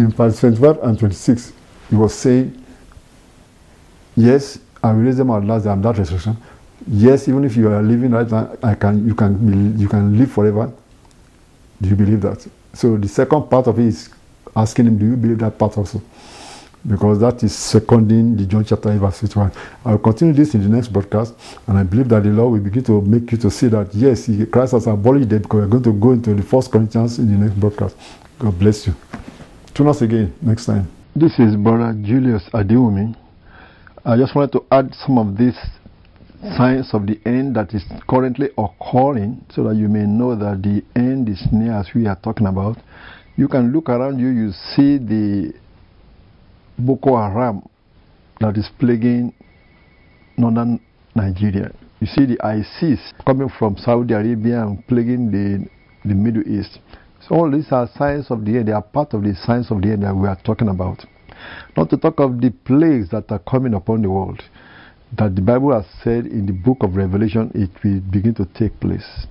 In 0.00 0.10
verse 0.10 0.40
25 0.40 0.82
and 0.82 0.98
26, 0.98 1.52
he 1.90 1.96
was 1.96 2.14
saying, 2.14 2.64
Yes, 4.16 4.58
I 4.82 4.92
will 4.92 5.00
raise 5.02 5.16
them 5.18 5.30
at 5.30 5.44
last 5.44 5.66
I'm 5.66 5.82
that 5.82 5.98
resurrection. 5.98 6.36
Yes, 6.88 7.28
even 7.28 7.44
if 7.44 7.56
you 7.56 7.68
are 7.68 7.82
living 7.82 8.10
right 8.12 8.28
now, 8.30 8.56
I 8.62 8.74
can 8.74 9.06
you 9.06 9.14
can 9.14 9.78
you 9.78 9.88
can 9.88 10.18
live 10.18 10.32
forever. 10.32 10.72
Do 11.80 11.88
you 11.88 11.96
believe 11.96 12.22
that? 12.22 12.46
So 12.72 12.96
the 12.96 13.08
second 13.08 13.50
part 13.50 13.66
of 13.66 13.78
it 13.78 13.86
is 13.86 14.08
asking 14.56 14.86
him, 14.86 14.98
Do 14.98 15.06
you 15.06 15.16
believe 15.16 15.38
that 15.40 15.58
part 15.58 15.76
also? 15.76 16.00
because 16.86 17.18
that 17.20 17.42
is 17.42 17.54
seconding 17.54 18.36
the 18.36 18.46
John 18.46 18.64
chapter 18.64 18.90
8 18.90 18.96
verse 18.96 19.20
51. 19.20 19.52
I'll 19.84 19.98
continue 19.98 20.32
this 20.32 20.54
in 20.54 20.62
the 20.62 20.68
next 20.68 20.88
broadcast, 20.88 21.34
and 21.66 21.76
I 21.78 21.82
believe 21.82 22.08
that 22.08 22.22
the 22.22 22.30
Lord 22.30 22.52
will 22.52 22.60
begin 22.60 22.84
to 22.84 23.00
make 23.02 23.30
you 23.32 23.38
to 23.38 23.50
see 23.50 23.68
that 23.68 23.94
yes, 23.94 24.30
Christ 24.50 24.72
has 24.72 24.86
abolished 24.86 25.28
death 25.28 25.42
because 25.42 25.60
we're 25.60 25.66
going 25.66 25.82
to 25.84 25.92
go 25.92 26.12
into 26.12 26.34
the 26.34 26.42
first 26.42 26.70
Corinthians 26.70 27.18
in 27.18 27.26
the 27.30 27.46
next 27.46 27.58
broadcast. 27.60 27.96
God 28.38 28.58
bless 28.58 28.86
you. 28.86 28.94
Tune 29.80 29.88
us 29.88 30.02
again 30.02 30.34
next 30.42 30.66
time. 30.66 30.86
This 31.16 31.38
is 31.38 31.56
Brother 31.56 31.94
Julius 32.02 32.42
Adewumi. 32.52 33.16
I 34.04 34.14
just 34.18 34.34
wanted 34.36 34.52
to 34.52 34.64
add 34.70 34.94
some 35.06 35.16
of 35.16 35.38
these 35.38 35.56
signs 36.54 36.92
of 36.92 37.06
the 37.06 37.18
end 37.24 37.56
that 37.56 37.72
is 37.72 37.82
currently 38.06 38.50
occurring 38.58 39.42
so 39.48 39.64
that 39.64 39.76
you 39.76 39.88
may 39.88 40.04
know 40.04 40.36
that 40.36 40.60
the 40.62 40.84
end 40.94 41.30
is 41.30 41.42
near 41.50 41.72
as 41.80 41.88
we 41.94 42.06
are 42.06 42.18
talking 42.22 42.46
about. 42.46 42.76
You 43.36 43.48
can 43.48 43.72
look 43.72 43.88
around 43.88 44.18
you, 44.18 44.28
you 44.28 44.50
see 44.52 44.98
the 44.98 45.54
Boko 46.78 47.16
Haram 47.16 47.62
that 48.40 48.58
is 48.58 48.68
plaguing 48.78 49.32
northern 50.36 50.78
Nigeria. 51.14 51.72
You 52.00 52.06
see 52.06 52.26
the 52.26 52.38
ISIS 52.44 53.00
coming 53.24 53.48
from 53.58 53.78
Saudi 53.78 54.12
Arabia 54.12 54.60
and 54.60 54.86
plaguing 54.86 55.30
the, 55.30 55.66
the 56.06 56.14
Middle 56.14 56.42
East. 56.46 56.80
So 57.26 57.34
all 57.34 57.50
these 57.50 57.70
are 57.70 57.88
signs 57.96 58.30
of 58.30 58.44
the 58.44 58.56
end. 58.58 58.68
They 58.68 58.72
are 58.72 58.82
part 58.82 59.14
of 59.14 59.22
the 59.22 59.34
signs 59.34 59.70
of 59.70 59.82
the 59.82 59.88
end 59.92 60.02
that 60.02 60.14
we 60.14 60.28
are 60.28 60.38
talking 60.44 60.68
about. 60.68 61.04
Not 61.76 61.90
to 61.90 61.96
talk 61.96 62.20
of 62.20 62.40
the 62.40 62.50
plagues 62.50 63.10
that 63.10 63.30
are 63.30 63.38
coming 63.38 63.74
upon 63.74 64.02
the 64.02 64.10
world. 64.10 64.42
That 65.18 65.34
the 65.34 65.42
Bible 65.42 65.72
has 65.74 65.86
said 66.02 66.26
in 66.26 66.46
the 66.46 66.52
book 66.52 66.78
of 66.80 66.96
Revelation 66.96 67.50
it 67.54 67.70
will 67.84 68.00
begin 68.00 68.34
to 68.36 68.46
take 68.54 68.78
place. 68.80 69.26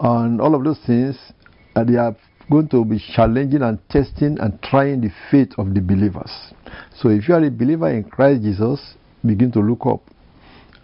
And 0.00 0.40
all 0.40 0.54
of 0.54 0.64
those 0.64 0.80
things, 0.86 1.16
uh, 1.76 1.84
they 1.84 1.96
are 1.96 2.16
going 2.50 2.68
to 2.68 2.84
be 2.84 2.98
challenging 3.14 3.62
and 3.62 3.78
testing 3.88 4.38
and 4.40 4.60
trying 4.62 5.00
the 5.00 5.10
faith 5.30 5.52
of 5.58 5.74
the 5.74 5.80
believers. 5.80 6.30
So 6.96 7.08
if 7.08 7.28
you 7.28 7.34
are 7.34 7.44
a 7.44 7.50
believer 7.50 7.90
in 7.90 8.04
Christ 8.04 8.42
Jesus, 8.42 8.94
begin 9.24 9.52
to 9.52 9.60
look 9.60 9.86
up 9.86 10.02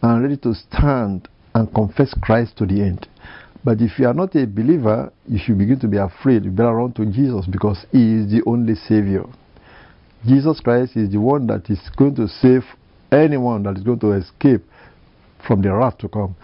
and 0.03 0.23
ready 0.23 0.37
to 0.39 0.55
stand 0.55 1.29
and 1.55 1.75
confess 1.75 2.15
Christ 2.23 2.57
to 2.59 2.67
the 2.67 2.81
end. 2.83 3.09
But 3.65 3.81
if 3.81 3.99
you 3.99 4.07
are 4.07 4.15
not 4.15 4.35
a 4.37 4.47
believer, 4.47 5.13
you 5.27 5.39
should 5.39 5.59
begin 5.59 5.81
to 5.81 5.89
be 5.89 5.97
afraid. 5.97 6.45
You 6.45 6.51
better 6.51 6.75
run 6.75 6.93
to 6.93 7.07
Jesus 7.07 7.47
because 7.47 7.85
He 7.91 8.15
is 8.15 8.31
the 8.31 8.43
only 8.47 8.75
Savior. 8.75 9.25
Jesus 10.27 10.61
Christ 10.61 10.97
is 10.97 11.11
the 11.11 11.21
one 11.21 11.47
that 11.49 11.69
is 11.71 11.81
going 11.97 12.15
to 12.17 12.29
save 12.29 12.65
anyone 13.13 13.63
that 13.65 13.77
is 13.77 13.83
going 13.83 14.01
to 14.01 14.13
escape 14.13 14.63
from 15.47 15.63
the 15.63 15.73
wrath 15.73 15.99
to 15.99 16.09
come. 16.09 16.35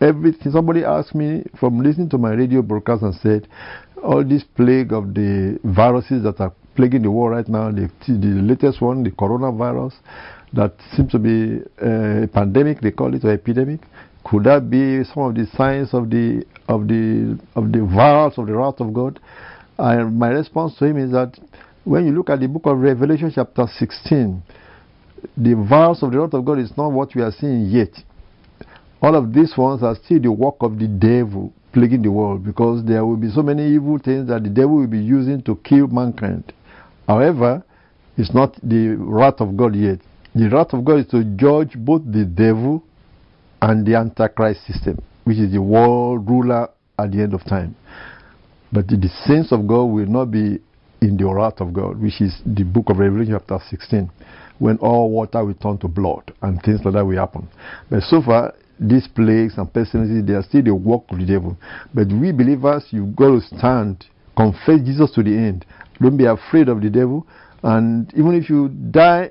Everything 0.00 0.52
somebody 0.52 0.84
asked 0.84 1.14
me 1.14 1.44
from 1.58 1.82
listening 1.82 2.08
to 2.10 2.18
my 2.18 2.30
radio 2.30 2.62
broadcast 2.62 3.02
and 3.02 3.14
said, 3.16 3.48
all 4.02 4.24
this 4.24 4.44
plague 4.44 4.92
of 4.92 5.14
the 5.14 5.58
viruses 5.64 6.22
that 6.22 6.40
are 6.40 6.52
plaguing 6.74 7.02
the 7.02 7.10
world 7.10 7.32
right 7.32 7.48
now, 7.48 7.70
the, 7.70 7.90
the 8.06 8.42
latest 8.42 8.80
one, 8.80 9.02
the 9.02 9.10
coronavirus, 9.10 9.94
that 10.52 10.74
seems 10.94 11.10
to 11.12 11.18
be 11.18 11.60
uh, 11.82 12.24
a 12.24 12.28
pandemic, 12.28 12.80
they 12.80 12.90
call 12.90 13.14
it, 13.14 13.24
or 13.24 13.32
epidemic. 13.32 13.80
Could 14.26 14.42
that 14.44 14.68
be 14.68 15.04
some 15.04 15.22
of 15.22 15.34
the 15.36 15.46
signs 15.56 15.94
of 15.94 16.10
the 16.10 16.44
of 16.68 16.88
the 16.88 17.38
of 17.54 17.70
the 17.70 17.84
virus 17.84 18.36
of 18.38 18.48
the 18.48 18.54
wrath 18.54 18.80
of 18.80 18.92
God? 18.92 19.20
And 19.78 20.18
my 20.18 20.30
response 20.30 20.74
to 20.78 20.86
him 20.86 20.98
is 20.98 21.12
that 21.12 21.38
when 21.84 22.06
you 22.06 22.12
look 22.12 22.30
at 22.30 22.40
the 22.40 22.48
book 22.48 22.62
of 22.64 22.76
Revelation, 22.78 23.30
chapter 23.32 23.66
16, 23.78 24.42
the 25.36 25.54
virus 25.54 26.02
of 26.02 26.10
the 26.10 26.18
wrath 26.18 26.34
of 26.34 26.44
God 26.44 26.58
is 26.58 26.76
not 26.76 26.88
what 26.88 27.14
we 27.14 27.22
are 27.22 27.30
seeing 27.30 27.66
yet. 27.66 27.90
All 29.00 29.14
of 29.14 29.32
these 29.32 29.56
ones 29.56 29.84
are 29.84 29.94
still 29.94 30.20
the 30.20 30.32
work 30.32 30.56
of 30.58 30.76
the 30.76 30.88
devil 30.88 31.52
plaguing 31.72 32.02
the 32.02 32.10
world 32.10 32.44
because 32.44 32.84
there 32.84 33.06
will 33.06 33.16
be 33.16 33.30
so 33.30 33.42
many 33.42 33.74
evil 33.74 33.98
things 33.98 34.26
that 34.26 34.42
the 34.42 34.50
devil 34.50 34.78
will 34.78 34.88
be 34.88 34.98
using 34.98 35.40
to 35.42 35.54
kill 35.62 35.86
mankind. 35.86 36.52
However, 37.06 37.62
it's 38.16 38.34
not 38.34 38.56
the 38.60 38.96
wrath 38.98 39.40
of 39.40 39.56
God 39.56 39.76
yet. 39.76 40.00
The 40.34 40.48
wrath 40.48 40.72
of 40.72 40.84
God 40.84 40.98
is 40.98 41.06
to 41.12 41.22
judge 41.22 41.76
both 41.76 42.02
the 42.04 42.24
devil 42.24 42.82
and 43.62 43.86
the 43.86 43.96
Antichrist 43.96 44.66
system, 44.66 45.02
which 45.24 45.38
is 45.38 45.52
the 45.52 45.62
world 45.62 46.28
ruler 46.28 46.68
at 46.98 47.12
the 47.12 47.22
end 47.22 47.34
of 47.34 47.44
time. 47.44 47.74
But 48.72 48.88
the 48.88 49.08
saints 49.26 49.52
of 49.52 49.66
God 49.66 49.84
will 49.84 50.06
not 50.06 50.30
be 50.30 50.58
in 51.00 51.16
the 51.16 51.26
wrath 51.26 51.60
of 51.60 51.72
God, 51.72 52.00
which 52.00 52.20
is 52.20 52.40
the 52.44 52.64
book 52.64 52.86
of 52.88 52.98
Revelation, 52.98 53.34
chapter 53.38 53.58
16, 53.70 54.10
when 54.58 54.78
all 54.78 55.10
water 55.10 55.44
will 55.44 55.54
turn 55.54 55.78
to 55.78 55.88
blood 55.88 56.32
and 56.42 56.60
things 56.62 56.80
like 56.84 56.94
that 56.94 57.04
will 57.04 57.18
happen. 57.18 57.48
But 57.90 58.02
so 58.02 58.22
far, 58.22 58.54
these 58.78 59.06
plagues 59.08 59.54
and 59.56 59.72
pestilences, 59.72 60.26
they 60.26 60.34
are 60.34 60.42
still 60.42 60.62
the 60.62 60.74
work 60.74 61.04
of 61.10 61.18
the 61.18 61.26
devil. 61.26 61.56
But 61.94 62.08
we 62.08 62.32
believers, 62.32 62.84
you've 62.90 63.16
got 63.16 63.28
to 63.28 63.40
stand, 63.40 64.06
confess 64.36 64.80
Jesus 64.84 65.10
to 65.12 65.22
the 65.22 65.30
end. 65.30 65.64
Don't 66.00 66.16
be 66.16 66.26
afraid 66.26 66.68
of 66.68 66.82
the 66.82 66.90
devil. 66.90 67.26
And 67.62 68.12
even 68.14 68.34
if 68.34 68.50
you 68.50 68.68
die 68.68 69.30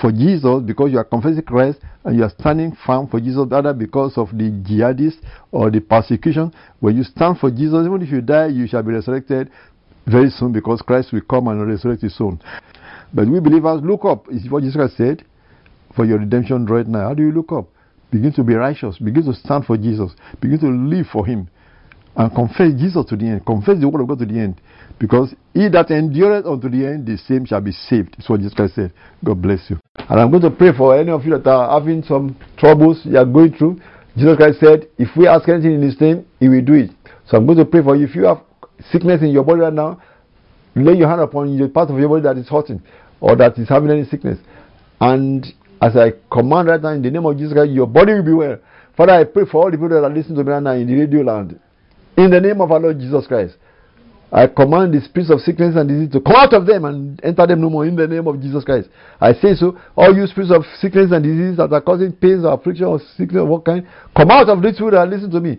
for 0.00 0.12
Jesus 0.12 0.62
because 0.64 0.92
you 0.92 0.98
are 0.98 1.04
confessing 1.04 1.42
Christ 1.42 1.80
and 2.04 2.16
you 2.16 2.22
are 2.22 2.30
standing 2.30 2.76
firm 2.86 3.08
for 3.08 3.20
Jesus, 3.20 3.46
rather 3.50 3.72
because 3.72 4.16
of 4.16 4.30
the 4.30 4.50
jihadists 4.50 5.20
or 5.50 5.70
the 5.70 5.80
persecution, 5.80 6.52
when 6.78 6.96
you 6.96 7.04
stand 7.04 7.38
for 7.38 7.50
Jesus, 7.50 7.86
even 7.86 8.02
if 8.02 8.10
you 8.10 8.20
die, 8.20 8.48
you 8.48 8.66
shall 8.66 8.82
be 8.82 8.92
resurrected 8.92 9.50
very 10.06 10.30
soon 10.30 10.52
because 10.52 10.82
Christ 10.82 11.12
will 11.12 11.22
come 11.22 11.48
and 11.48 11.66
resurrect 11.66 12.02
you 12.02 12.08
soon. 12.08 12.40
But 13.12 13.28
we 13.28 13.40
believers 13.40 13.80
look 13.82 14.04
up, 14.04 14.28
is 14.30 14.48
what 14.48 14.62
Jesus 14.62 14.76
Christ 14.76 14.96
said, 14.96 15.24
for 15.94 16.04
your 16.04 16.18
redemption 16.18 16.66
right 16.66 16.86
now. 16.86 17.08
How 17.08 17.14
do 17.14 17.22
you 17.22 17.32
look 17.32 17.52
up? 17.52 17.66
Begin 18.10 18.32
to 18.34 18.44
be 18.44 18.54
righteous. 18.54 18.98
Begin 18.98 19.24
to 19.24 19.34
stand 19.34 19.64
for 19.64 19.76
Jesus. 19.76 20.12
Begin 20.40 20.58
to 20.60 20.68
live 20.68 21.06
for 21.12 21.26
Him. 21.26 21.48
And 22.16 22.34
confess 22.34 22.72
Jesus 22.76 23.06
to 23.06 23.16
the 23.16 23.26
end. 23.26 23.46
Confess 23.46 23.80
the 23.80 23.88
word 23.88 24.02
of 24.02 24.08
God 24.08 24.18
to 24.18 24.26
the 24.26 24.38
end. 24.38 24.60
Because 24.98 25.34
he 25.54 25.68
that 25.68 25.90
endureth 25.90 26.44
unto 26.44 26.68
the 26.68 26.86
end, 26.86 27.06
the 27.06 27.16
same 27.16 27.46
shall 27.46 27.60
be 27.60 27.72
saved. 27.72 28.16
That's 28.18 28.28
what 28.28 28.40
Jesus 28.40 28.54
Christ 28.54 28.74
said. 28.74 28.92
God 29.24 29.40
bless 29.40 29.70
you. 29.70 29.78
And 29.96 30.20
I'm 30.20 30.30
going 30.30 30.42
to 30.42 30.50
pray 30.50 30.72
for 30.76 30.98
any 30.98 31.10
of 31.10 31.24
you 31.24 31.38
that 31.38 31.46
are 31.48 31.80
having 31.80 32.02
some 32.02 32.36
troubles 32.58 33.00
you 33.04 33.16
are 33.16 33.24
going 33.24 33.54
through. 33.54 33.80
Jesus 34.16 34.36
Christ 34.36 34.60
said, 34.60 34.88
if 34.98 35.16
we 35.16 35.26
ask 35.26 35.48
anything 35.48 35.74
in 35.74 35.82
His 35.82 35.98
name, 36.00 36.26
He 36.40 36.48
will 36.48 36.64
do 36.64 36.74
it. 36.74 36.90
So 37.26 37.36
I'm 37.36 37.46
going 37.46 37.58
to 37.58 37.64
pray 37.64 37.82
for 37.82 37.96
you. 37.96 38.06
If 38.06 38.14
you 38.14 38.24
have 38.24 38.42
sickness 38.90 39.22
in 39.22 39.28
your 39.28 39.44
body 39.44 39.60
right 39.60 39.72
now, 39.72 40.02
lay 40.74 40.94
your 40.94 41.08
hand 41.08 41.20
upon 41.20 41.56
the 41.56 41.68
part 41.68 41.90
of 41.90 41.98
your 41.98 42.08
body 42.08 42.22
that 42.22 42.36
is 42.36 42.48
hurting 42.48 42.82
or 43.20 43.36
that 43.36 43.56
is 43.58 43.68
having 43.68 43.90
any 43.90 44.04
sickness. 44.04 44.38
And 45.00 45.46
as 45.80 45.96
I 45.96 46.12
command 46.30 46.68
right 46.68 46.82
now 46.82 46.90
in 46.90 47.02
the 47.02 47.10
name 47.10 47.24
of 47.24 47.38
Jesus 47.38 47.52
Christ, 47.52 47.70
your 47.70 47.86
body 47.86 48.14
will 48.14 48.24
be 48.24 48.32
well. 48.32 48.58
Father, 48.96 49.12
I 49.12 49.24
pray 49.24 49.44
for 49.50 49.64
all 49.64 49.70
the 49.70 49.78
people 49.78 49.88
that 49.90 50.04
are 50.04 50.10
listening 50.10 50.36
to 50.36 50.44
me 50.44 50.50
right 50.50 50.62
now 50.62 50.72
in 50.72 50.86
the 50.86 50.94
radio 50.94 51.22
land. 51.22 51.58
In 52.20 52.30
the 52.30 52.40
name 52.40 52.60
of 52.60 52.70
our 52.70 52.78
Lord 52.78 53.00
Jesus 53.00 53.26
Christ. 53.26 53.56
I 54.30 54.46
command 54.46 54.92
the 54.92 55.00
spirits 55.00 55.30
of 55.32 55.40
sickness 55.40 55.74
and 55.74 55.88
disease 55.88 56.12
to 56.12 56.20
come 56.20 56.36
out 56.36 56.52
of 56.52 56.66
them 56.66 56.84
and 56.84 57.18
enter 57.24 57.46
them 57.46 57.62
no 57.62 57.70
more 57.70 57.86
in 57.86 57.96
the 57.96 58.06
name 58.06 58.28
of 58.28 58.38
Jesus 58.42 58.62
Christ. 58.62 58.90
I 59.18 59.32
say 59.32 59.54
so. 59.54 59.80
All 59.96 60.14
you 60.14 60.26
spirits 60.26 60.52
of 60.52 60.62
sickness 60.78 61.12
and 61.12 61.24
disease 61.24 61.56
that 61.56 61.72
are 61.72 61.80
causing 61.80 62.12
pains 62.12 62.44
or 62.44 62.52
affliction 62.52 62.84
or 62.84 63.00
sickness 63.16 63.40
of 63.40 63.48
what 63.48 63.64
kind, 63.64 63.88
come 64.14 64.30
out 64.30 64.50
of 64.50 64.60
this 64.60 64.76
people 64.76 64.90
that 64.90 65.08
listen 65.08 65.30
to 65.30 65.40
me 65.40 65.58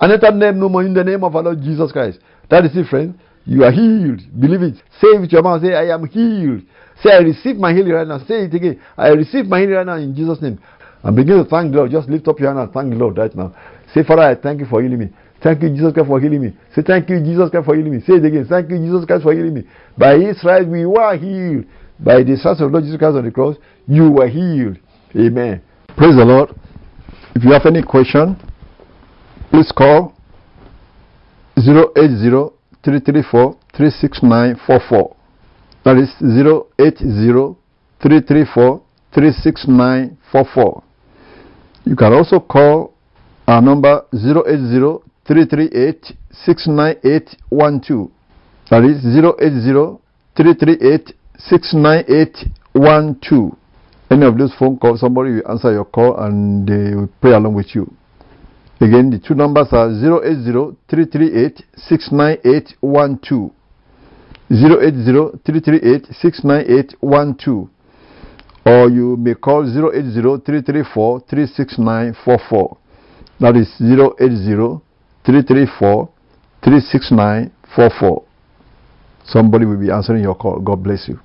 and 0.00 0.12
enter 0.12 0.36
them 0.36 0.58
no 0.58 0.68
more 0.68 0.82
in 0.82 0.92
the 0.92 1.04
name 1.04 1.22
of 1.22 1.36
our 1.36 1.44
Lord 1.44 1.62
Jesus 1.62 1.92
Christ. 1.92 2.18
That 2.50 2.64
is 2.64 2.74
it, 2.74 2.88
friend. 2.88 3.16
You 3.46 3.62
are 3.62 3.70
healed. 3.70 4.20
Believe 4.34 4.62
it. 4.62 4.82
Say 5.00 5.14
it 5.14 5.20
with 5.20 5.30
your 5.30 5.42
mouth. 5.42 5.62
Say, 5.62 5.74
I 5.74 5.94
am 5.94 6.06
healed. 6.06 6.62
Say, 7.04 7.12
I 7.12 7.18
receive 7.18 7.54
my 7.54 7.72
healing 7.72 7.92
right 7.92 8.06
now. 8.06 8.18
Say 8.26 8.50
it 8.50 8.54
again. 8.54 8.82
I 8.98 9.10
receive 9.10 9.46
my 9.46 9.60
healing 9.60 9.76
right 9.76 9.86
now 9.86 9.96
in 9.96 10.14
Jesus' 10.16 10.42
name. 10.42 10.58
And 11.04 11.14
begin 11.14 11.38
to 11.38 11.48
thank 11.48 11.72
God. 11.72 11.90
Just 11.92 12.08
lift 12.08 12.26
up 12.26 12.40
your 12.40 12.48
hand 12.48 12.58
and 12.58 12.72
thank 12.72 12.90
the 12.90 12.96
Lord 12.96 13.16
right 13.16 13.34
now. 13.34 13.54
Say, 13.94 14.02
Father, 14.02 14.22
I 14.22 14.34
thank 14.34 14.58
you 14.58 14.66
for 14.66 14.82
healing 14.82 14.98
me. 14.98 15.08
Thank 15.42 15.62
you, 15.62 15.70
Jesus 15.70 15.92
Christ, 15.94 16.08
for 16.08 16.20
healing 16.20 16.42
me. 16.42 16.52
Say, 16.74 16.82
thank 16.82 17.08
you, 17.08 17.18
Jesus 17.20 17.48
Christ, 17.50 17.64
for 17.64 17.74
healing 17.74 17.92
me. 17.92 18.00
Say 18.00 18.14
it 18.14 18.24
again. 18.24 18.46
Thank 18.46 18.70
you, 18.70 18.78
Jesus 18.78 19.04
Christ, 19.06 19.22
for 19.22 19.32
healing 19.32 19.54
me. 19.54 19.64
By 19.96 20.18
his 20.18 20.38
stripes 20.38 20.66
we 20.66 20.84
were 20.84 21.16
healed. 21.16 21.64
By 21.98 22.22
the 22.22 22.36
stripes 22.36 22.60
of 22.60 22.70
Lord 22.70 22.84
Jesus 22.84 22.98
Christ 22.98 23.16
on 23.16 23.24
the 23.24 23.30
cross, 23.30 23.56
you 23.86 24.10
were 24.10 24.28
healed. 24.28 24.78
Amen. 25.16 25.62
Praise 25.96 26.16
the 26.16 26.24
Lord. 26.24 26.50
If 27.34 27.44
you 27.44 27.52
have 27.52 27.64
any 27.64 27.82
question, 27.82 28.36
please 29.50 29.72
call 29.72 30.14
080 31.56 32.52
334 32.84 33.56
36944. 33.76 35.16
That 35.84 35.96
is 35.96 36.10
080 36.20 37.56
334 38.02 38.82
36944. 39.14 40.82
You 41.84 41.96
can 41.96 42.12
also 42.12 42.40
call 42.40 42.94
our 43.46 43.62
number 43.62 44.04
080 44.12 45.09
338 45.30 46.18
69812. 46.44 48.10
That 48.68 48.82
is 48.82 48.98
080 49.06 50.02
338 50.34 51.14
69812. 51.38 53.54
Any 54.10 54.26
of 54.26 54.36
those 54.36 54.52
phone 54.58 54.76
calls, 54.76 54.98
somebody 54.98 55.34
will 55.34 55.48
answer 55.48 55.72
your 55.72 55.84
call 55.84 56.16
and 56.18 56.66
they 56.66 56.96
will 56.96 57.08
pray 57.20 57.30
along 57.30 57.54
with 57.54 57.76
you. 57.76 57.94
Again, 58.80 59.10
the 59.10 59.20
two 59.20 59.34
numbers 59.34 59.68
are 59.70 59.86
080 59.86 60.76
338 60.90 61.62
69812. 61.76 63.52
080 64.50 65.38
338 65.46 66.06
69812. 66.10 67.68
Or 68.66 68.90
you 68.90 69.16
may 69.16 69.34
call 69.34 69.62
080 69.62 70.42
334 70.44 71.20
36944. 71.30 72.76
That 73.38 73.54
is 73.56 73.72
080 73.78 74.80
334 75.24 76.08
36944. 76.62 78.24
Somebody 79.24 79.66
will 79.66 79.78
be 79.78 79.90
answering 79.90 80.22
your 80.22 80.34
call. 80.34 80.60
God 80.60 80.82
bless 80.82 81.08
you. 81.08 81.20